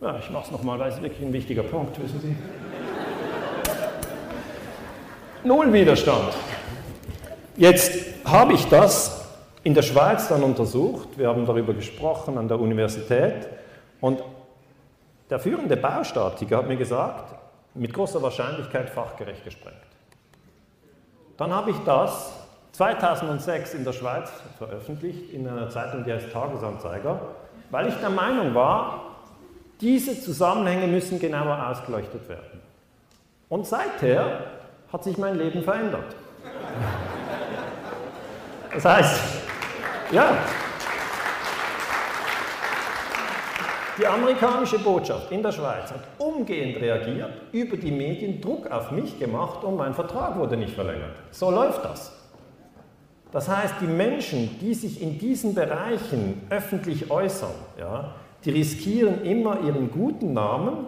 Ja, 0.00 0.18
ich 0.18 0.30
mache 0.30 0.44
es 0.46 0.50
nochmal, 0.50 0.78
weil 0.78 0.92
es 0.92 1.02
wirklich 1.02 1.26
ein 1.26 1.32
wichtiger 1.32 1.62
Punkt, 1.62 2.00
wissen 2.02 2.20
Sie. 2.20 2.36
Null 5.44 5.72
Widerstand. 5.72 6.34
Jetzt 7.56 7.92
habe 8.24 8.52
ich 8.52 8.66
das 8.66 9.24
in 9.64 9.74
der 9.74 9.82
Schweiz 9.82 10.28
dann 10.28 10.42
untersucht. 10.42 11.16
Wir 11.16 11.28
haben 11.28 11.46
darüber 11.46 11.74
gesprochen 11.74 12.38
an 12.38 12.48
der 12.48 12.60
Universität. 12.60 13.48
Und 14.00 14.22
der 15.30 15.38
führende 15.38 15.76
Baustatiker 15.76 16.58
hat 16.58 16.68
mir 16.68 16.76
gesagt, 16.76 17.37
mit 17.78 17.94
großer 17.94 18.22
Wahrscheinlichkeit 18.22 18.90
fachgerecht 18.90 19.44
gesprengt. 19.44 19.76
Dann 21.36 21.52
habe 21.52 21.70
ich 21.70 21.76
das 21.84 22.32
2006 22.72 23.74
in 23.74 23.84
der 23.84 23.92
Schweiz 23.92 24.30
veröffentlicht, 24.58 25.32
in 25.32 25.48
einer 25.48 25.70
Zeitung, 25.70 26.04
die 26.04 26.12
heißt 26.12 26.32
Tagesanzeiger, 26.32 27.20
weil 27.70 27.88
ich 27.88 27.94
der 27.96 28.10
Meinung 28.10 28.54
war, 28.54 29.16
diese 29.80 30.20
Zusammenhänge 30.20 30.88
müssen 30.88 31.20
genauer 31.20 31.68
ausgeleuchtet 31.68 32.28
werden. 32.28 32.60
Und 33.48 33.66
seither 33.66 34.40
hat 34.92 35.04
sich 35.04 35.16
mein 35.16 35.36
Leben 35.36 35.62
verändert. 35.62 36.16
Das 38.72 38.84
heißt, 38.84 39.20
ja, 40.10 40.36
die 43.98 44.06
amerikanische 44.06 44.78
Botschaft 44.78 45.30
in 45.32 45.42
der 45.42 45.52
Schweiz 45.52 45.90
hat 45.90 46.00
umgehend 46.18 46.80
reagiert, 46.80 47.30
über 47.52 47.76
die 47.76 47.90
Medien 47.90 48.40
Druck 48.40 48.70
auf 48.70 48.90
mich 48.90 49.18
gemacht 49.18 49.64
und 49.64 49.76
mein 49.76 49.94
Vertrag 49.94 50.38
wurde 50.38 50.56
nicht 50.56 50.74
verlängert. 50.74 51.16
So 51.30 51.50
läuft 51.50 51.84
das. 51.84 52.12
Das 53.32 53.48
heißt, 53.48 53.74
die 53.80 53.86
Menschen, 53.86 54.58
die 54.60 54.72
sich 54.72 55.02
in 55.02 55.18
diesen 55.18 55.54
Bereichen 55.54 56.46
öffentlich 56.48 57.10
äußern, 57.10 57.50
ja, 57.78 58.14
die 58.44 58.50
riskieren 58.50 59.22
immer 59.24 59.60
ihren 59.60 59.90
guten 59.90 60.32
Namen 60.32 60.86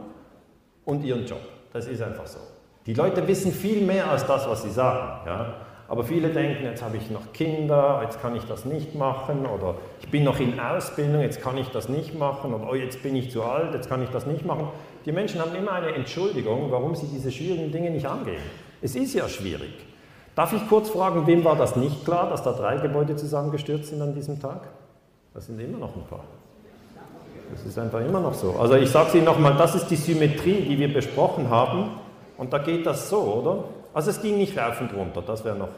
und 0.85 1.05
ihren 1.05 1.27
Job. 1.27 1.43
Das 1.73 1.87
ist 1.87 2.01
einfach 2.01 2.27
so. 2.27 2.39
Die 2.87 2.95
Leute 2.95 3.27
wissen 3.29 3.53
viel 3.53 3.85
mehr 3.85 4.11
als 4.11 4.27
das, 4.27 4.49
was 4.49 4.63
sie 4.63 4.71
sagen. 4.71 5.27
Ja. 5.27 5.55
Aber 5.91 6.05
viele 6.05 6.29
denken, 6.29 6.63
jetzt 6.63 6.85
habe 6.85 6.99
ich 6.99 7.11
noch 7.11 7.33
Kinder, 7.33 8.01
jetzt 8.05 8.23
kann 8.23 8.37
ich 8.37 8.45
das 8.45 8.65
nicht 8.65 8.95
machen 8.95 9.45
oder 9.45 9.75
ich 10.01 10.09
bin 10.09 10.23
noch 10.23 10.39
in 10.39 10.61
Ausbildung, 10.61 11.21
jetzt 11.21 11.43
kann 11.43 11.59
ich 11.59 11.67
das 11.71 11.89
nicht 11.89 12.17
machen 12.17 12.55
oder 12.55 12.71
oh, 12.71 12.75
jetzt 12.77 13.03
bin 13.03 13.17
ich 13.17 13.33
zu 13.33 13.43
alt, 13.43 13.75
jetzt 13.75 13.89
kann 13.89 14.01
ich 14.01 14.09
das 14.11 14.25
nicht 14.25 14.47
machen. 14.47 14.69
Die 15.05 15.11
Menschen 15.11 15.41
haben 15.41 15.53
immer 15.53 15.73
eine 15.73 15.93
Entschuldigung, 15.93 16.71
warum 16.71 16.95
sie 16.95 17.09
diese 17.09 17.33
schwierigen 17.33 17.73
Dinge 17.73 17.91
nicht 17.91 18.07
angehen. 18.07 18.41
Es 18.81 18.95
ist 18.95 19.15
ja 19.15 19.29
schwierig. 19.29 19.73
Darf 20.37 20.53
ich 20.53 20.65
kurz 20.69 20.91
fragen, 20.91 21.27
wem 21.27 21.43
war 21.43 21.57
das 21.57 21.75
nicht 21.75 22.05
klar, 22.05 22.31
dass 22.31 22.45
da 22.45 22.53
drei 22.53 22.77
Gebäude 22.77 23.17
zusammengestürzt 23.17 23.91
sind 23.91 24.01
an 24.01 24.15
diesem 24.15 24.41
Tag? 24.41 24.69
Das 25.35 25.47
sind 25.47 25.59
immer 25.59 25.79
noch 25.79 25.97
ein 25.97 26.05
paar. 26.09 26.23
Das 27.51 27.67
ist 27.67 27.77
einfach 27.77 27.99
immer 27.99 28.21
noch 28.21 28.35
so. 28.35 28.55
Also 28.61 28.77
ich 28.77 28.89
sage 28.89 29.09
es 29.09 29.15
Ihnen 29.17 29.25
nochmal, 29.25 29.57
das 29.57 29.75
ist 29.75 29.89
die 29.89 29.97
Symmetrie, 29.97 30.61
die 30.69 30.79
wir 30.79 30.93
besprochen 30.93 31.51
haben. 31.51 31.91
Und 32.39 32.53
da 32.53 32.59
geht 32.59 32.87
das 32.87 33.11
so, 33.11 33.19
oder? 33.19 33.65
Also 33.93 34.11
es 34.11 34.23
ging 34.23 34.39
nicht 34.39 34.57
rauf 34.57 34.81
und 34.81 34.95
runter, 34.95 35.23
das 35.27 35.45
wäre 35.45 35.57
noch, 35.57 35.69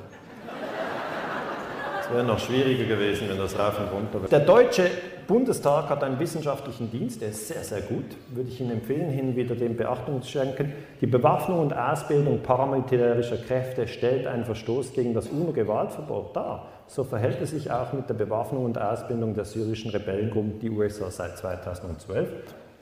wäre 2.13 2.25
noch 2.25 2.39
schwieriger 2.39 2.85
gewesen, 2.85 3.29
wenn 3.29 3.39
das 3.39 3.59
rauf 3.59 3.79
und 3.79 3.91
runter 3.91 4.21
wäre. 4.21 4.29
Der 4.29 4.41
Deutsche 4.41 4.91
Bundestag 5.27 5.89
hat 5.89 6.05
einen 6.05 6.19
wissenschaftlichen 6.19 6.91
Dienst, 6.91 7.23
der 7.23 7.31
ist 7.31 7.49
sehr, 7.49 7.65
sehr 7.65 7.81
gut, 7.81 8.05
würde 8.35 8.51
ich 8.51 8.61
Ihnen 8.61 8.73
empfehlen, 8.73 9.09
hin 9.09 9.35
wieder 9.35 9.55
dem 9.55 9.77
Beachtung 9.77 10.21
zu 10.21 10.31
schenken. 10.31 10.73
Die 11.01 11.07
Bewaffnung 11.07 11.61
und 11.61 11.73
Ausbildung 11.73 12.43
paramilitärischer 12.43 13.39
Kräfte 13.39 13.89
stellt 13.89 14.27
einen 14.27 14.45
Verstoß 14.45 14.93
gegen 14.93 15.15
das 15.15 15.29
UNO-Gewaltverbot 15.29 16.37
dar. 16.37 16.69
So 16.89 17.05
verhält 17.05 17.41
es 17.41 17.53
sich 17.53 17.71
auch 17.71 17.95
mit 17.95 18.11
der 18.11 18.15
Bewaffnung 18.15 18.67
und 18.67 18.79
Ausbildung 18.79 19.35
der 19.35 19.47
syrischen 19.47 19.91
Rebellengruppen, 19.91 20.59
die 20.59 20.69
USA 20.69 21.11
seit 21.11 21.39
2012. 21.39 22.29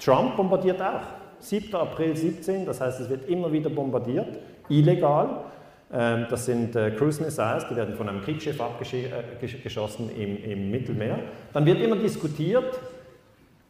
Trump 0.01 0.37
bombardiert 0.37 0.83
auch. 0.83 1.30
7. 1.41 1.75
April 1.75 2.17
17, 2.17 2.67
das 2.67 2.81
heißt, 2.81 3.01
es 3.01 3.09
wird 3.09 3.29
immer 3.29 3.53
wieder 3.53 3.71
bombardiert, 3.71 4.39
illegal. 4.69 5.45
Ähm, 5.93 6.27
das 6.31 6.47
sind 6.47 6.77
äh, 6.77 6.93
Cruise 6.93 7.23
Missiles, 7.23 7.67
die 7.69 7.77
werden 7.77 7.97
von 7.97 8.09
einem 8.09 8.23
Kriegsschiff 8.23 8.61
abgeschossen 8.61 10.11
äh, 10.11 10.23
im, 10.23 10.45
im 10.45 10.71
Mittelmeer. 10.71 11.19
Dann 11.53 11.67
wird 11.67 11.81
immer 11.81 11.97
diskutiert, 11.97 12.79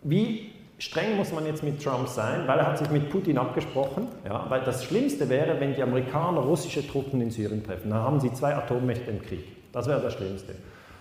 wie 0.02 0.50
streng 0.78 1.16
muss 1.16 1.32
man 1.32 1.46
jetzt 1.46 1.62
mit 1.62 1.82
Trump 1.82 2.08
sein, 2.08 2.42
weil 2.46 2.58
er 2.58 2.66
hat 2.66 2.78
sich 2.78 2.90
mit 2.90 3.10
Putin 3.10 3.38
abgesprochen. 3.38 4.08
Ja, 4.26 4.46
weil 4.48 4.62
das 4.62 4.84
Schlimmste 4.84 5.28
wäre, 5.28 5.60
wenn 5.60 5.74
die 5.74 5.82
Amerikaner 5.82 6.40
russische 6.40 6.86
Truppen 6.86 7.20
in 7.20 7.30
Syrien 7.30 7.64
treffen. 7.64 7.90
Dann 7.90 8.00
haben 8.00 8.20
sie 8.20 8.32
zwei 8.32 8.54
Atommächte 8.54 9.10
im 9.10 9.22
Krieg. 9.22 9.44
Das 9.72 9.86
wäre 9.86 10.00
das 10.00 10.14
Schlimmste. 10.14 10.54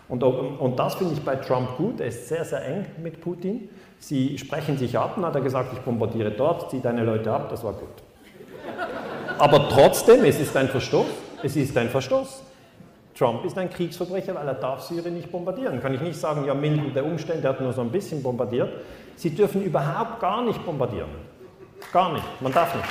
Und, 0.09 0.23
und 0.23 0.79
das 0.79 0.95
finde 0.95 1.13
ich 1.13 1.21
bei 1.21 1.35
Trump 1.35 1.77
gut. 1.77 2.01
Er 2.01 2.07
ist 2.07 2.27
sehr, 2.27 2.43
sehr 2.43 2.65
eng 2.65 2.85
mit 3.01 3.21
Putin. 3.21 3.69
Sie 3.99 4.37
sprechen 4.37 4.77
sich 4.77 4.97
ab 4.97 5.17
und 5.17 5.25
hat 5.25 5.35
er 5.35 5.41
gesagt, 5.41 5.71
ich 5.73 5.79
bombardiere 5.79 6.31
dort, 6.31 6.71
zieh 6.71 6.81
deine 6.81 7.03
Leute 7.03 7.31
ab. 7.31 7.49
Das 7.49 7.63
war 7.63 7.73
gut. 7.73 7.89
Aber 9.37 9.69
trotzdem, 9.69 10.25
es 10.25 10.39
ist 10.39 10.55
ein 10.57 10.67
Verstoß. 10.67 11.05
Es 11.43 11.55
ist 11.55 11.77
ein 11.77 11.89
Verstoß. 11.89 12.43
Trump 13.15 13.45
ist 13.45 13.57
ein 13.57 13.69
Kriegsverbrecher, 13.69 14.33
weil 14.33 14.47
er 14.47 14.55
darf 14.55 14.81
Syrien 14.81 15.13
nicht 15.13 15.31
bombardieren. 15.31 15.81
Kann 15.81 15.93
ich 15.93 16.01
nicht 16.01 16.17
sagen, 16.17 16.45
ja, 16.45 16.53
milde 16.53 16.89
der 16.89 17.05
Umstände, 17.05 17.43
er 17.43 17.49
hat 17.49 17.61
nur 17.61 17.73
so 17.73 17.81
ein 17.81 17.91
bisschen 17.91 18.23
bombardiert. 18.23 18.69
Sie 19.15 19.29
dürfen 19.29 19.61
überhaupt 19.61 20.19
gar 20.19 20.43
nicht 20.43 20.65
bombardieren. 20.65 21.09
Gar 21.91 22.13
nicht. 22.13 22.41
Man 22.41 22.53
darf 22.53 22.73
nicht. 22.75 22.87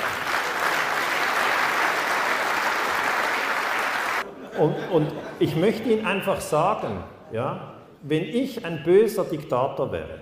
Und, 4.59 4.75
und 4.91 5.07
ich 5.39 5.55
möchte 5.55 5.89
Ihnen 5.89 6.05
einfach 6.05 6.41
sagen, 6.41 7.03
ja, 7.31 7.73
wenn 8.01 8.23
ich 8.23 8.65
ein 8.65 8.83
böser 8.83 9.23
Diktator 9.23 9.91
wäre 9.91 10.19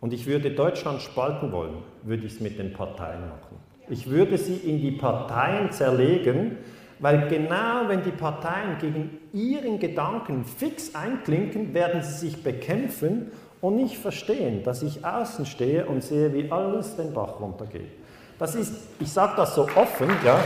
und 0.00 0.12
ich 0.12 0.26
würde 0.26 0.50
Deutschland 0.50 1.00
spalten 1.02 1.52
wollen, 1.52 1.82
würde 2.02 2.26
ich 2.26 2.34
es 2.34 2.40
mit 2.40 2.58
den 2.58 2.72
Parteien 2.72 3.28
machen. 3.28 3.56
Ich 3.88 4.08
würde 4.08 4.36
sie 4.36 4.56
in 4.56 4.80
die 4.80 4.92
Parteien 4.92 5.72
zerlegen, 5.72 6.58
weil 6.98 7.28
genau 7.28 7.88
wenn 7.88 8.02
die 8.02 8.10
Parteien 8.10 8.78
gegen 8.80 9.18
ihren 9.32 9.78
Gedanken 9.78 10.44
fix 10.44 10.94
einklinken, 10.94 11.72
werden 11.72 12.02
sie 12.02 12.28
sich 12.28 12.42
bekämpfen 12.42 13.30
und 13.60 13.76
nicht 13.76 13.96
verstehen, 13.96 14.62
dass 14.62 14.82
ich 14.82 15.04
außen 15.04 15.46
stehe 15.46 15.86
und 15.86 16.02
sehe, 16.02 16.32
wie 16.34 16.50
alles 16.50 16.96
den 16.96 17.12
Bach 17.12 17.40
runtergeht. 17.40 17.90
Das 18.38 18.54
ist, 18.54 18.74
ich 19.00 19.10
sage 19.10 19.32
das 19.36 19.54
so 19.54 19.62
offen, 19.74 20.10
ja. 20.24 20.38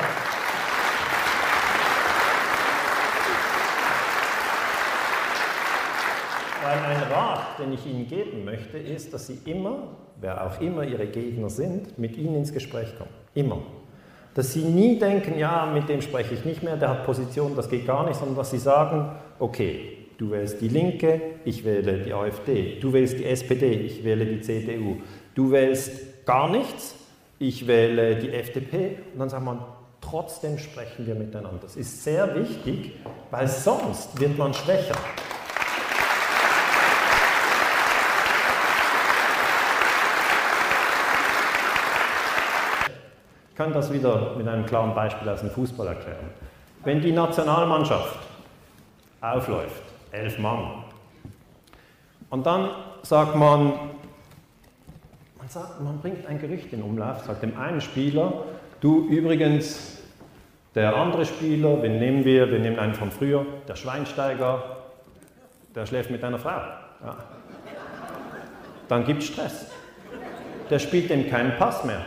Ein 6.72 7.02
Rat, 7.12 7.58
den 7.58 7.72
ich 7.72 7.86
Ihnen 7.86 8.06
geben 8.08 8.44
möchte, 8.44 8.78
ist, 8.78 9.12
dass 9.12 9.26
Sie 9.26 9.38
immer, 9.44 9.96
wer 10.20 10.46
auch 10.46 10.60
immer 10.60 10.84
Ihre 10.84 11.06
Gegner 11.06 11.50
sind, 11.50 11.98
mit 11.98 12.16
Ihnen 12.16 12.36
ins 12.36 12.52
Gespräch 12.52 12.96
kommen. 12.96 13.10
Immer. 13.34 13.62
Dass 14.34 14.52
Sie 14.52 14.62
nie 14.62 14.98
denken, 14.98 15.38
ja, 15.38 15.66
mit 15.66 15.88
dem 15.88 16.00
spreche 16.00 16.34
ich 16.34 16.44
nicht 16.44 16.62
mehr, 16.62 16.76
der 16.76 16.88
hat 16.88 17.04
Position, 17.04 17.54
das 17.54 17.68
geht 17.68 17.86
gar 17.86 18.06
nicht, 18.06 18.18
sondern 18.18 18.36
dass 18.36 18.50
Sie 18.50 18.58
sagen, 18.58 19.10
okay, 19.38 19.98
du 20.18 20.30
wählst 20.30 20.60
die 20.60 20.68
Linke, 20.68 21.20
ich 21.44 21.64
wähle 21.64 21.98
die 21.98 22.12
AfD, 22.12 22.78
du 22.80 22.92
wählst 22.92 23.18
die 23.18 23.24
SPD, 23.24 23.72
ich 23.72 24.04
wähle 24.04 24.24
die 24.24 24.40
CDU, 24.40 24.98
du 25.34 25.50
wählst 25.50 26.24
gar 26.24 26.48
nichts, 26.48 26.94
ich 27.38 27.66
wähle 27.66 28.16
die 28.16 28.30
FDP 28.30 28.98
und 29.12 29.18
dann 29.18 29.28
sagt 29.28 29.44
man, 29.44 29.58
trotzdem 30.00 30.58
sprechen 30.58 31.06
wir 31.06 31.14
miteinander. 31.14 31.58
Das 31.60 31.76
ist 31.76 32.04
sehr 32.04 32.34
wichtig, 32.34 32.92
weil 33.30 33.48
sonst 33.48 34.18
wird 34.20 34.38
man 34.38 34.54
schwächer. 34.54 34.96
Ich 43.52 43.58
kann 43.58 43.74
das 43.74 43.92
wieder 43.92 44.34
mit 44.38 44.48
einem 44.48 44.64
klaren 44.64 44.94
Beispiel 44.94 45.28
aus 45.28 45.40
dem 45.40 45.50
Fußball 45.50 45.86
erklären. 45.86 46.30
Wenn 46.84 47.02
die 47.02 47.12
Nationalmannschaft 47.12 48.18
aufläuft, 49.20 49.82
elf 50.10 50.38
Mann, 50.38 50.84
und 52.30 52.46
dann 52.46 52.70
sagt 53.02 53.36
man, 53.36 53.74
man, 55.36 55.48
sagt, 55.48 55.82
man 55.82 55.98
bringt 55.98 56.26
ein 56.26 56.40
Gerücht 56.40 56.72
in 56.72 56.82
Umlauf, 56.82 57.24
sagt 57.26 57.42
dem 57.42 57.58
einen 57.58 57.82
Spieler, 57.82 58.44
du 58.80 59.06
übrigens, 59.08 60.02
der 60.74 60.96
andere 60.96 61.26
Spieler, 61.26 61.82
wen 61.82 61.98
nehmen 61.98 62.24
wir? 62.24 62.50
Wir 62.50 62.58
nehmen 62.58 62.78
einen 62.78 62.94
von 62.94 63.10
früher, 63.10 63.44
der 63.68 63.76
Schweinsteiger, 63.76 64.78
der 65.74 65.84
schläft 65.84 66.10
mit 66.10 66.24
einer 66.24 66.38
Frau. 66.38 66.56
Ja. 67.04 67.18
Dann 68.88 69.04
gibt 69.04 69.22
es 69.22 69.28
Stress. 69.28 69.66
Der 70.70 70.78
spielt 70.78 71.10
dem 71.10 71.28
keinen 71.28 71.58
Pass 71.58 71.84
mehr. 71.84 72.00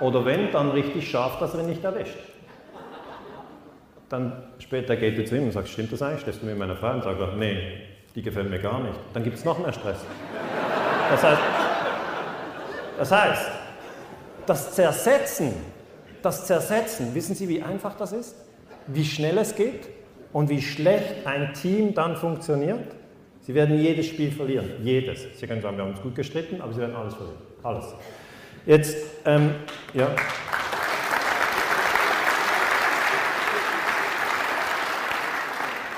Oder 0.00 0.24
wenn, 0.24 0.52
dann 0.52 0.70
richtig 0.70 1.10
scharf, 1.10 1.38
dass 1.38 1.54
er 1.54 1.60
ihn 1.60 1.68
nicht 1.68 1.84
erwischt. 1.84 2.16
Dann 4.08 4.44
später 4.58 4.96
geht 4.96 5.18
er 5.18 5.26
zu 5.26 5.36
ihm 5.36 5.44
und 5.44 5.52
sagt, 5.52 5.68
stimmt 5.68 5.92
das 5.92 6.02
eigentlich? 6.02 6.20
Stehst 6.20 6.42
du 6.42 6.46
mit 6.46 6.56
meiner 6.56 6.76
Frau? 6.76 6.92
Und 6.92 7.02
sagt 7.02 7.20
er, 7.20 7.32
nee, 7.32 7.58
die 8.14 8.22
gefällt 8.22 8.50
mir 8.50 8.60
gar 8.60 8.80
nicht. 8.80 8.98
Dann 9.12 9.24
gibt 9.24 9.36
es 9.36 9.44
noch 9.44 9.58
mehr 9.58 9.72
Stress. 9.72 9.98
Das 11.10 11.22
heißt, 11.22 11.42
das 12.98 13.12
heißt, 13.12 13.50
das 14.46 14.72
Zersetzen, 14.72 15.54
das 16.22 16.46
zersetzen. 16.46 17.14
Wissen 17.14 17.34
Sie, 17.34 17.48
wie 17.48 17.62
einfach 17.62 17.96
das 17.96 18.12
ist? 18.12 18.36
Wie 18.86 19.04
schnell 19.04 19.38
es 19.38 19.54
geht 19.54 19.88
und 20.32 20.48
wie 20.48 20.62
schlecht 20.62 21.26
ein 21.26 21.52
Team 21.54 21.94
dann 21.94 22.16
funktioniert? 22.16 22.94
Sie 23.42 23.54
werden 23.54 23.78
jedes 23.78 24.06
Spiel 24.06 24.32
verlieren. 24.32 24.70
Jedes. 24.82 25.26
Sie 25.38 25.46
können 25.46 25.62
sagen, 25.62 25.76
wir 25.76 25.84
haben 25.84 25.92
uns 25.92 26.02
gut 26.02 26.14
gestritten, 26.14 26.60
aber 26.60 26.72
Sie 26.72 26.80
werden 26.80 26.96
alles 26.96 27.14
verlieren. 27.14 27.38
Alles. 27.62 27.94
Jetzt, 28.66 28.96
ähm, 29.24 29.54
ja. 29.94 30.08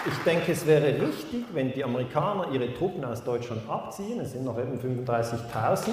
Ich 0.07 0.19
denke, 0.25 0.53
es 0.53 0.67
wäre 0.67 0.87
richtig, 1.01 1.47
wenn 1.55 1.73
die 1.73 1.83
Amerikaner 1.83 2.49
ihre 2.53 2.75
Truppen 2.75 3.07
aus 3.07 3.25
Deutschland 3.25 3.63
abziehen. 3.71 4.21
Es 4.21 4.33
sind 4.33 4.45
noch 4.45 4.59
eben 4.59 4.79
35.000. 4.79 5.93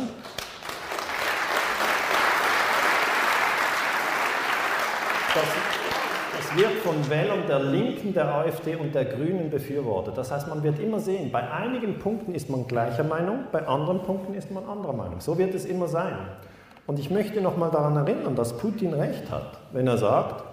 Das, 5.34 5.44
das 6.38 6.58
wird 6.58 6.74
von 6.84 7.10
Wählern 7.10 7.48
der 7.48 7.60
Linken, 7.60 8.14
der 8.14 8.28
AfD 8.28 8.76
und 8.76 8.94
der 8.94 9.06
Grünen 9.06 9.50
befürwortet. 9.50 10.18
Das 10.18 10.30
heißt, 10.30 10.50
man 10.50 10.62
wird 10.62 10.80
immer 10.80 11.00
sehen, 11.00 11.32
bei 11.32 11.50
einigen 11.50 12.00
Punkten 12.00 12.36
ist 12.36 12.50
man 12.50 12.68
gleicher 12.68 13.06
Meinung, 13.06 13.46
bei 13.54 13.66
anderen 13.66 14.02
Punkten 14.04 14.34
ist 14.34 14.52
man 14.52 14.66
anderer 14.66 14.94
Meinung. 14.94 15.22
So 15.22 15.38
wird 15.38 15.54
es 15.54 15.64
immer 15.64 15.88
sein. 15.88 16.18
Und 16.88 17.00
ich 17.00 17.10
möchte 17.10 17.42
nochmal 17.42 17.72
daran 17.72 17.96
erinnern, 17.96 18.36
dass 18.36 18.58
Putin 18.58 18.94
recht 18.94 19.32
hat, 19.32 19.58
wenn 19.72 19.88
er 19.88 19.98
sagt, 19.98 20.44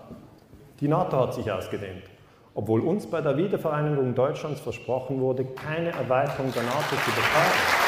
die 0.81 0.89
NATO 0.89 1.19
hat 1.19 1.35
sich 1.35 1.53
ausgedehnt. 1.53 2.05
Obwohl 2.55 2.81
uns 2.81 3.07
bei 3.07 3.21
der 3.21 3.37
Wiedervereinigung 3.37 4.15
Deutschlands 4.15 4.61
versprochen 4.61 5.21
wurde, 5.21 5.45
keine 5.45 5.91
Erweiterung 5.91 6.53
der 6.55 6.63
NATO 6.63 6.97
zu 7.05 7.11
betreiben. 7.11 7.83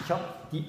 Ich 0.00 0.10
habe 0.10 0.24
die 0.50 0.64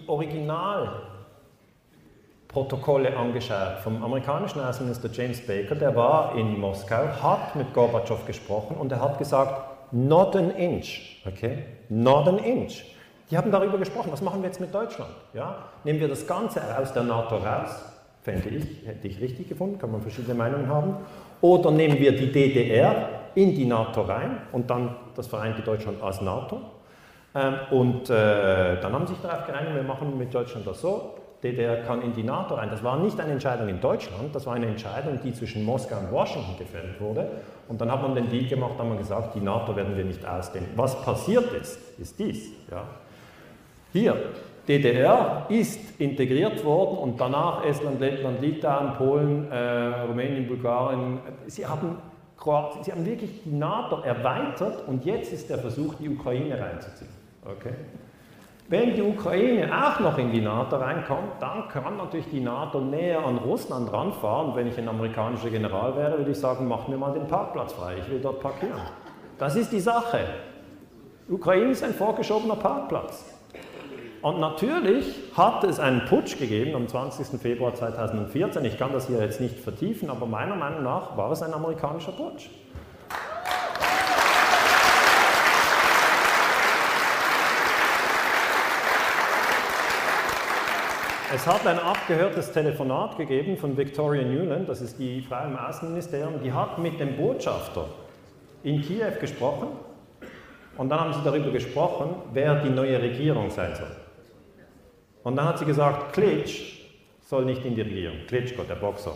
Originalprotokolle 2.54 3.16
angeschaut 3.16 3.80
vom 3.84 4.04
amerikanischen 4.04 4.60
Außenminister 4.60 5.10
James 5.12 5.46
Baker, 5.46 5.76
der 5.76 5.96
war 5.96 6.36
in 6.36 6.60
Moskau, 6.60 7.08
hat 7.22 7.56
mit 7.56 7.74
Gorbatschow 7.74 8.26
gesprochen 8.26 8.76
und 8.78 8.92
er 8.92 9.02
hat 9.02 9.20
gesagt, 9.20 9.92
not 9.92 10.36
an 10.36 10.52
inch, 10.52 11.22
okay, 11.28 11.66
not 11.90 12.28
an 12.28 12.40
inch. 12.40 12.84
Die 13.30 13.38
haben 13.38 13.52
darüber 13.52 13.78
gesprochen, 13.78 14.12
was 14.12 14.22
machen 14.22 14.42
wir 14.42 14.48
jetzt 14.48 14.60
mit 14.60 14.74
Deutschland? 14.74 15.12
Ja? 15.34 15.58
Nehmen 15.84 16.00
wir 16.00 16.08
das 16.08 16.26
Ganze 16.26 16.62
aus 16.76 16.92
der 16.92 17.04
NATO 17.04 17.36
raus, 17.38 17.70
fände 18.24 18.50
ich, 18.50 18.88
hätte 18.88 19.08
ich 19.08 19.22
richtig 19.22 19.50
gefunden, 19.50 19.78
kann 19.78 19.92
man 19.92 20.02
verschiedene 20.02 20.34
Meinungen 20.34 20.68
haben, 20.68 20.98
oder 21.42 21.70
nehmen 21.70 22.00
wir 22.00 22.14
die 22.14 22.32
DDR 22.32 23.10
in 23.36 23.54
die 23.54 23.66
NATO 23.66 24.02
rein 24.02 24.42
und 24.52 24.70
dann 24.72 24.96
das 25.16 25.28
vereinte 25.28 25.62
Deutschland 25.62 26.02
als 26.02 26.20
NATO, 26.22 26.62
ähm, 27.36 27.54
und 27.70 28.10
äh, 28.10 28.82
dann 28.82 28.92
haben 28.92 29.06
sie 29.06 29.14
sich 29.14 29.22
darauf 29.22 29.46
geeinigt, 29.46 29.76
wir 29.76 29.84
machen 29.84 30.18
mit 30.18 30.34
Deutschland 30.34 30.66
das 30.66 30.82
so, 30.82 31.14
DDR 31.44 31.84
kann 31.84 32.02
in 32.02 32.14
die 32.14 32.24
NATO 32.24 32.56
rein. 32.56 32.70
Das 32.70 32.84
war 32.84 32.98
nicht 32.98 33.20
eine 33.20 33.32
Entscheidung 33.32 33.70
in 33.70 33.80
Deutschland, 33.80 34.36
das 34.36 34.46
war 34.46 34.56
eine 34.56 34.68
Entscheidung, 34.68 35.20
die 35.24 35.34
zwischen 35.34 35.64
Moskau 35.64 35.98
und 35.98 36.12
Washington 36.12 36.58
gefällt 36.58 37.00
wurde. 37.00 37.30
Und 37.68 37.80
dann 37.80 37.92
hat 37.92 38.02
man 38.02 38.16
den 38.16 38.30
Deal 38.30 38.48
gemacht, 38.48 38.74
haben 38.78 38.90
wir 38.90 38.98
gesagt, 38.98 39.36
die 39.36 39.40
NATO 39.40 39.76
werden 39.76 39.96
wir 39.96 40.04
nicht 40.04 40.26
ausdehnen. 40.28 40.70
Was 40.76 41.02
passiert 41.02 41.52
ist, 41.54 41.80
ist 42.00 42.20
dies. 42.20 42.52
Ja. 42.70 42.84
Hier, 43.94 44.16
DDR 44.68 45.46
ist 45.50 46.00
integriert 46.00 46.64
worden 46.64 46.98
und 46.98 47.20
danach 47.20 47.66
Estland, 47.66 48.00
Lettland, 48.00 48.42
Litauen, 48.42 48.94
Polen, 48.94 49.52
äh, 49.52 50.04
Rumänien, 50.08 50.48
Bulgarien. 50.48 51.20
Sie 51.48 51.66
haben, 51.66 51.98
sie 52.82 52.92
haben 52.92 53.06
wirklich 53.06 53.44
die 53.44 53.52
NATO 53.52 54.02
erweitert 54.02 54.88
und 54.88 55.06
jetzt 55.06 55.34
ist 55.34 55.50
der 55.50 55.58
Versuch, 55.58 55.96
die 55.96 56.10
Ukraine 56.10 56.60
reinzuziehen. 56.60 57.10
Okay? 57.46 57.74
Wenn 58.70 58.94
die 58.94 59.02
Ukraine 59.02 59.68
auch 59.74 60.00
noch 60.00 60.20
in 60.20 60.32
die 60.32 60.42
NATO 60.42 60.76
reinkommt, 60.76 61.42
dann 61.42 61.68
kann 61.70 61.98
natürlich 61.98 62.30
die 62.30 62.40
NATO 62.40 62.80
näher 62.80 63.26
an 63.26 63.40
Russland 63.40 63.92
ranfahren. 63.92 64.56
Wenn 64.56 64.68
ich 64.68 64.78
ein 64.78 64.88
amerikanischer 64.88 65.50
General 65.50 65.96
wäre, 65.96 66.20
würde 66.20 66.30
ich 66.30 66.40
sagen, 66.40 66.68
mach 66.68 66.88
mir 66.88 66.96
mal 66.96 67.12
den 67.12 67.26
Parkplatz 67.26 67.74
frei, 67.74 67.96
ich 67.98 68.08
will 68.12 68.20
dort 68.20 68.42
parkieren. 68.42 68.80
Das 69.40 69.56
ist 69.56 69.72
die 69.72 69.80
Sache. 69.80 70.20
Ukraine 71.28 71.72
ist 71.72 71.84
ein 71.84 71.96
vorgeschobener 71.96 72.58
Parkplatz. 72.58 73.26
Und 74.22 74.40
natürlich 74.40 75.16
hat 75.36 75.64
es 75.64 75.80
einen 75.80 76.06
Putsch 76.06 76.38
gegeben 76.38 76.76
am 76.76 76.88
20. 76.88 77.42
Februar 77.42 77.74
2014. 77.74 78.64
Ich 78.66 78.78
kann 78.78 78.94
das 78.94 79.08
hier 79.08 79.20
jetzt 79.20 79.42
nicht 79.42 79.60
vertiefen, 79.60 80.12
aber 80.12 80.28
meiner 80.28 80.56
Meinung 80.56 80.84
nach 80.84 81.18
war 81.18 81.32
es 81.32 81.42
ein 81.42 81.56
amerikanischer 81.56 82.12
Putsch. 82.12 82.50
Es 91.32 91.46
hat 91.46 91.68
ein 91.68 91.78
abgehörtes 91.78 92.52
Telefonat 92.52 93.16
gegeben 93.16 93.56
von 93.56 93.78
Victoria 93.78 94.24
Newland, 94.24 94.68
das 94.68 94.82
ist 94.82 94.98
die 94.98 95.22
Frau 95.22 95.46
im 95.46 95.56
Außenministerium, 95.56 96.42
die 96.44 96.52
hat 96.52 96.80
mit 96.80 97.00
dem 97.00 97.18
Botschafter 97.18 97.86
in 98.64 98.82
Kiew 98.82 99.12
gesprochen 99.22 99.68
und 100.76 100.90
dann 100.90 101.00
haben 101.00 101.14
sie 101.14 101.22
darüber 101.24 101.52
gesprochen, 101.52 102.16
wer 102.34 102.56
die 102.64 102.72
neue 102.72 103.00
Regierung 103.00 103.52
sein 103.52 103.76
soll. 103.76 103.96
Und 105.24 105.36
dann 105.36 105.46
hat 105.46 105.60
sie 105.60 105.66
gesagt, 105.66 106.14
Klitsch 106.14 106.80
soll 107.22 107.46
nicht 107.46 107.64
in 107.64 107.76
die 107.76 107.82
Regierung, 107.82 108.18
Klitschko, 108.28 108.64
der 108.64 108.76
Boxer. 108.76 109.14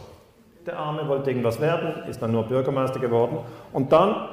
Der 0.68 0.78
Arme 0.78 1.08
wollte 1.08 1.32
irgendwas 1.32 1.60
werden, 1.60 2.08
ist 2.08 2.22
dann 2.22 2.32
nur 2.32 2.44
Bürgermeister 2.44 3.00
geworden. 3.00 3.40
Und 3.72 3.92
dann 3.92 4.30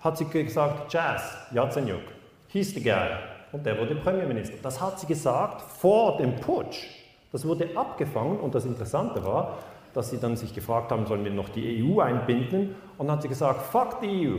hat 0.00 0.18
sie 0.18 0.24
gesagt, 0.24 0.92
Jazz, 0.92 1.36
Yatsenyuk, 1.52 2.02
he's 2.48 2.74
the 2.74 2.82
guy. 2.82 3.10
Und 3.52 3.64
der 3.64 3.78
wurde 3.78 3.94
Premierminister. 3.94 4.56
Das 4.64 4.80
hat 4.80 4.98
sie 4.98 5.06
gesagt 5.06 5.62
vor 5.62 6.16
dem 6.16 6.34
Putsch. 6.34 7.03
Das 7.34 7.44
wurde 7.44 7.68
abgefangen 7.74 8.38
und 8.38 8.54
das 8.54 8.64
Interessante 8.64 9.24
war, 9.24 9.58
dass 9.92 10.08
sie 10.08 10.20
dann 10.20 10.36
sich 10.36 10.54
gefragt 10.54 10.92
haben, 10.92 11.04
sollen 11.04 11.24
wir 11.24 11.32
noch 11.32 11.48
die 11.48 11.82
EU 11.82 11.98
einbinden? 11.98 12.76
Und 12.96 13.08
dann 13.08 13.16
hat 13.16 13.22
sie 13.22 13.28
gesagt, 13.28 13.60
fuck 13.72 13.96
the 14.00 14.28
EU. 14.28 14.36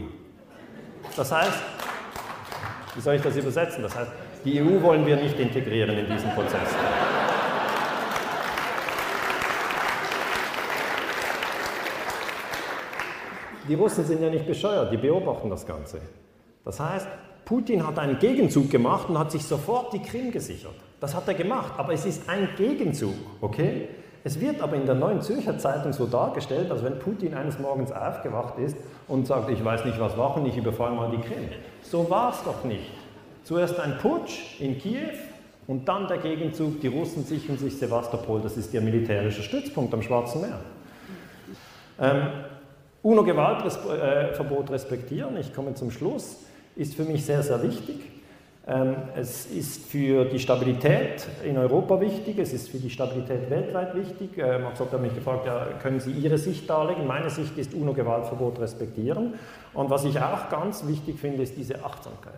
Das 1.17 1.29
heißt, 1.29 1.59
wie 2.95 3.01
soll 3.01 3.15
ich 3.15 3.21
das 3.21 3.35
übersetzen? 3.35 3.83
Das 3.83 3.97
heißt, 3.97 4.09
die 4.45 4.61
EU 4.61 4.81
wollen 4.81 5.05
wir 5.05 5.17
nicht 5.17 5.37
integrieren 5.37 5.97
in 5.97 6.09
diesen 6.09 6.29
Prozess. 6.29 6.69
Die 13.67 13.73
Russen 13.73 14.05
sind 14.05 14.21
ja 14.21 14.29
nicht 14.29 14.47
bescheuert, 14.47 14.93
die 14.93 14.97
beobachten 14.97 15.49
das 15.49 15.67
Ganze. 15.67 15.99
Das 16.63 16.79
heißt, 16.79 17.09
Putin 17.45 17.85
hat 17.85 17.99
einen 17.99 18.17
Gegenzug 18.17 18.71
gemacht 18.71 19.07
und 19.09 19.17
hat 19.19 19.31
sich 19.31 19.43
sofort 19.43 19.93
die 19.93 20.01
Krim 20.01 20.31
gesichert. 20.31 20.73
Das 20.99 21.15
hat 21.15 21.27
er 21.27 21.35
gemacht, 21.35 21.73
aber 21.77 21.93
es 21.93 22.05
ist 22.05 22.27
ein 22.27 22.49
Gegenzug, 22.57 23.13
okay? 23.39 23.87
Es 24.23 24.41
wird 24.41 24.59
aber 24.59 24.75
in 24.75 24.87
der 24.87 24.95
Neuen 24.95 25.21
Zürcher 25.21 25.59
Zeitung 25.59 25.93
so 25.93 26.07
dargestellt, 26.07 26.71
als 26.71 26.83
wenn 26.83 26.97
Putin 26.97 27.35
eines 27.35 27.59
Morgens 27.59 27.91
aufgewacht 27.91 28.57
ist 28.57 28.75
und 29.07 29.27
sagt, 29.27 29.51
ich 29.51 29.63
weiß 29.63 29.85
nicht, 29.85 29.99
was 29.99 30.17
machen, 30.17 30.47
ich 30.47 30.57
überfalle 30.57 30.95
mal 30.95 31.11
die 31.11 31.19
Krim. 31.19 31.47
So 31.83 32.09
war 32.09 32.31
es 32.31 32.43
doch 32.43 32.63
nicht. 32.63 32.89
Zuerst 33.43 33.79
ein 33.79 33.99
Putsch 33.99 34.59
in 34.59 34.79
Kiew 34.79 35.13
und 35.67 35.87
dann 35.87 36.07
der 36.07 36.17
Gegenzug, 36.17 36.81
die 36.81 36.87
Russen 36.87 37.23
sichern 37.23 37.59
sich 37.59 37.77
Sevastopol, 37.77 38.41
das 38.41 38.57
ist 38.57 38.73
ihr 38.73 38.81
militärischer 38.81 39.43
Stützpunkt 39.43 39.93
am 39.93 40.01
Schwarzen 40.01 40.41
Meer. 40.41 40.59
Ähm, 42.01 42.27
UNO-Gewaltverbot 43.03 44.71
respektieren, 44.71 45.37
ich 45.37 45.53
komme 45.53 45.75
zum 45.75 45.91
Schluss 45.91 46.44
ist 46.75 46.95
für 46.95 47.03
mich 47.03 47.25
sehr, 47.25 47.43
sehr 47.43 47.61
wichtig. 47.63 48.11
Ähm, 48.67 48.95
es 49.15 49.45
ist 49.45 49.85
für 49.85 50.25
die 50.25 50.39
Stabilität 50.39 51.27
in 51.43 51.57
Europa 51.57 52.01
wichtig, 52.01 52.39
es 52.39 52.51
ist 52.51 52.69
für 52.69 52.79
die 52.79 52.89
Stabilität 52.89 53.49
weltweit 53.49 53.93
wichtig. 53.93 54.37
Äh, 54.37 54.57
Max 54.57 54.79
hat 54.79 54.99
mich 54.99 55.13
gefragt, 55.13 55.45
ja, 55.45 55.67
können 55.81 55.99
Sie 55.99 56.11
Ihre 56.11 56.37
Sicht 56.39 56.67
darlegen? 56.67 57.05
Meine 57.05 57.29
Sicht 57.29 57.57
ist 57.57 57.73
UNO-Gewaltverbot 57.75 58.59
respektieren. 58.59 59.35
Und 59.73 59.89
was 59.91 60.03
ich 60.05 60.19
auch 60.19 60.49
ganz 60.49 60.87
wichtig 60.87 61.19
finde, 61.19 61.43
ist 61.43 61.55
diese 61.57 61.83
Achtsamkeit. 61.85 62.33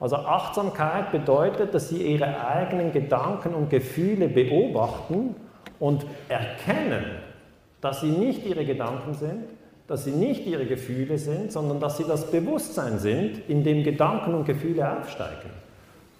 Also 0.00 0.16
Achtsamkeit 0.16 1.12
bedeutet, 1.12 1.74
dass 1.74 1.90
Sie 1.90 2.02
Ihre 2.02 2.46
eigenen 2.46 2.92
Gedanken 2.92 3.54
und 3.54 3.68
Gefühle 3.68 4.28
beobachten 4.28 5.34
und 5.78 6.06
erkennen, 6.28 7.04
dass 7.80 8.00
sie 8.00 8.10
nicht 8.10 8.46
Ihre 8.46 8.64
Gedanken 8.64 9.14
sind, 9.14 9.44
dass 9.88 10.04
sie 10.04 10.10
nicht 10.10 10.46
ihre 10.46 10.66
Gefühle 10.66 11.18
sind, 11.18 11.52
sondern 11.52 11.80
dass 11.80 11.96
sie 11.96 12.04
das 12.04 12.30
Bewusstsein 12.30 12.98
sind, 12.98 13.48
in 13.48 13.62
dem 13.62 13.84
Gedanken 13.84 14.34
und 14.34 14.44
Gefühle 14.44 14.98
aufsteigen. 14.98 15.50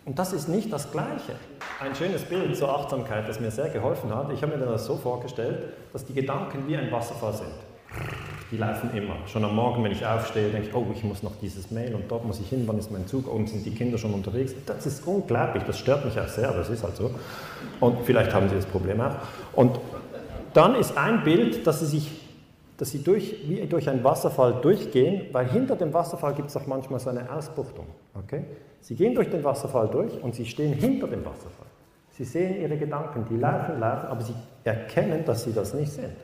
Und 0.05 0.18
das 0.20 0.33
ist 0.33 0.48
nicht 0.48 0.72
das 0.72 0.92
Gleiche. 0.92 1.33
Ein 1.81 1.94
schönes 1.96 2.22
Bild 2.22 2.57
zur 2.57 2.72
Achtsamkeit, 2.72 3.29
das 3.29 3.40
mir 3.40 3.50
sehr 3.50 3.68
geholfen 3.70 4.14
hat. 4.14 4.31
Ich 4.33 4.40
habe 4.40 4.57
mir 4.57 4.64
das 4.64 4.87
so 4.87 4.96
vorgestellt, 4.96 5.59
dass 5.92 6.05
die 6.05 6.14
Gedanken 6.14 6.68
wie 6.68 6.76
ein 6.76 6.92
Wasserfall 6.92 7.35
sind. 7.35 7.50
Die 8.52 8.57
laufen 8.57 8.90
immer. 8.94 9.16
Schon 9.26 9.44
am 9.44 9.57
Morgen, 9.57 9.83
wenn 9.83 9.90
ich 9.90 10.07
aufstehe, 10.07 10.50
denke 10.50 10.68
ich, 10.68 10.74
oh, 10.74 10.87
ich 10.94 11.02
muss 11.02 11.24
noch 11.24 11.33
dieses 11.42 11.72
Mail 11.72 11.96
und 11.96 12.05
dort 12.09 12.24
muss 12.24 12.38
ich 12.38 12.48
hin, 12.48 12.62
wann 12.66 12.79
ist 12.79 12.92
mein 12.92 13.09
Zug 13.09 13.26
und 13.26 13.48
sind 13.48 13.66
die 13.66 13.72
Kinder 13.72 13.98
schon 13.98 14.14
unterwegs. 14.14 14.55
Das 14.64 14.87
ist 14.87 15.05
unglaublich, 15.05 15.64
das 15.64 15.81
stört 15.81 16.05
mich 16.05 16.18
auch 16.20 16.29
sehr, 16.29 16.50
aber 16.50 16.61
es 16.61 16.70
ist 16.70 16.85
halt 16.85 16.94
so. 16.94 17.11
Und 17.81 17.98
vielleicht 18.05 18.33
haben 18.33 18.48
Sie 18.48 18.55
das 18.55 18.66
Problem 18.66 19.00
auch. 19.00 19.16
Und 19.55 19.81
dann 20.55 20.76
ist 20.76 20.96
ein 20.96 21.24
Bild, 21.24 21.66
dass 21.66 21.81
Sie 21.81 21.87
sich 21.87 22.25
dass 22.76 22.90
sie 22.90 23.02
durch, 23.02 23.48
wie 23.48 23.66
durch 23.66 23.88
einen 23.88 24.04
Wasserfall 24.04 24.60
durchgehen, 24.60 25.26
weil 25.32 25.48
hinter 25.48 25.76
dem 25.76 25.92
Wasserfall 25.94 26.34
gibt 26.34 26.50
es 26.50 26.56
auch 26.56 26.66
manchmal 26.66 27.00
so 27.00 27.10
eine 27.10 27.30
Ausbuchtung. 27.30 27.86
Okay? 28.14 28.44
Sie 28.80 28.94
gehen 28.94 29.14
durch 29.14 29.30
den 29.30 29.42
Wasserfall 29.42 29.88
durch 29.88 30.22
und 30.22 30.34
sie 30.34 30.44
stehen 30.44 30.72
hinter 30.74 31.06
dem 31.06 31.24
Wasserfall. 31.24 31.66
Sie 32.10 32.24
sehen 32.24 32.60
ihre 32.60 32.76
Gedanken, 32.76 33.24
die 33.30 33.36
laufen, 33.36 33.78
laufen, 33.78 34.06
aber 34.06 34.22
sie 34.22 34.34
erkennen, 34.64 35.24
dass 35.24 35.44
sie 35.44 35.52
das 35.52 35.74
nicht 35.74 35.92
sind. 35.92 36.16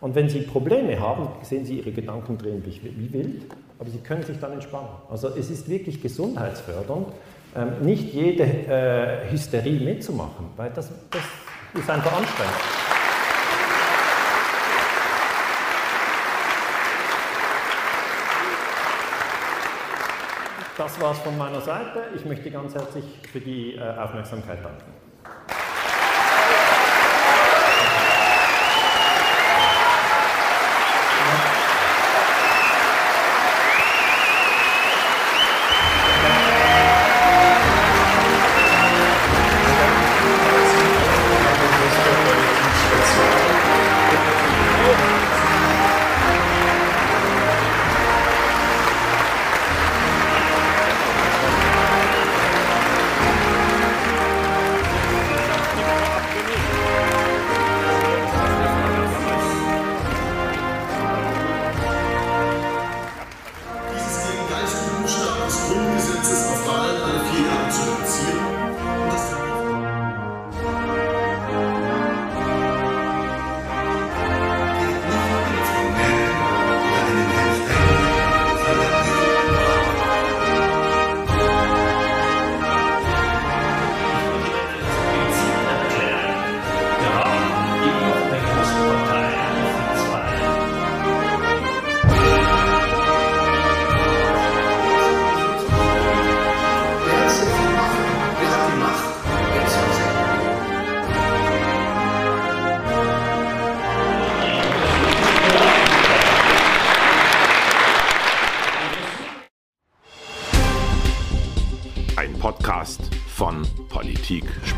Und 0.00 0.14
wenn 0.14 0.28
sie 0.28 0.40
Probleme 0.40 0.98
haben, 0.98 1.28
sehen 1.42 1.64
sie 1.64 1.78
ihre 1.78 1.92
Gedanken 1.92 2.38
drehen 2.38 2.62
wie 2.64 3.12
wild, 3.12 3.42
aber 3.78 3.90
sie 3.90 3.98
können 3.98 4.22
sich 4.22 4.38
dann 4.38 4.52
entspannen. 4.52 4.88
Also 5.10 5.28
es 5.28 5.50
ist 5.50 5.68
wirklich 5.68 6.00
gesundheitsfördernd, 6.02 7.08
ähm, 7.56 7.72
nicht 7.82 8.12
jede 8.14 8.44
äh, 8.44 9.30
Hysterie 9.30 9.80
mitzumachen, 9.80 10.46
weil 10.56 10.70
das, 10.70 10.90
das 11.10 11.22
ist 11.74 11.90
einfach 11.90 12.16
anstrengend. 12.16 12.79
War's 21.00 21.18
von 21.20 21.36
meiner 21.38 21.60
Seite. 21.60 22.04
Ich 22.14 22.24
möchte 22.24 22.50
ganz 22.50 22.74
herzlich 22.74 23.04
für 23.32 23.40
die 23.40 23.74
äh, 23.74 23.80
Aufmerksamkeit 23.80 24.64
danken. 24.64 25.09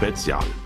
Spezial. 0.02 0.61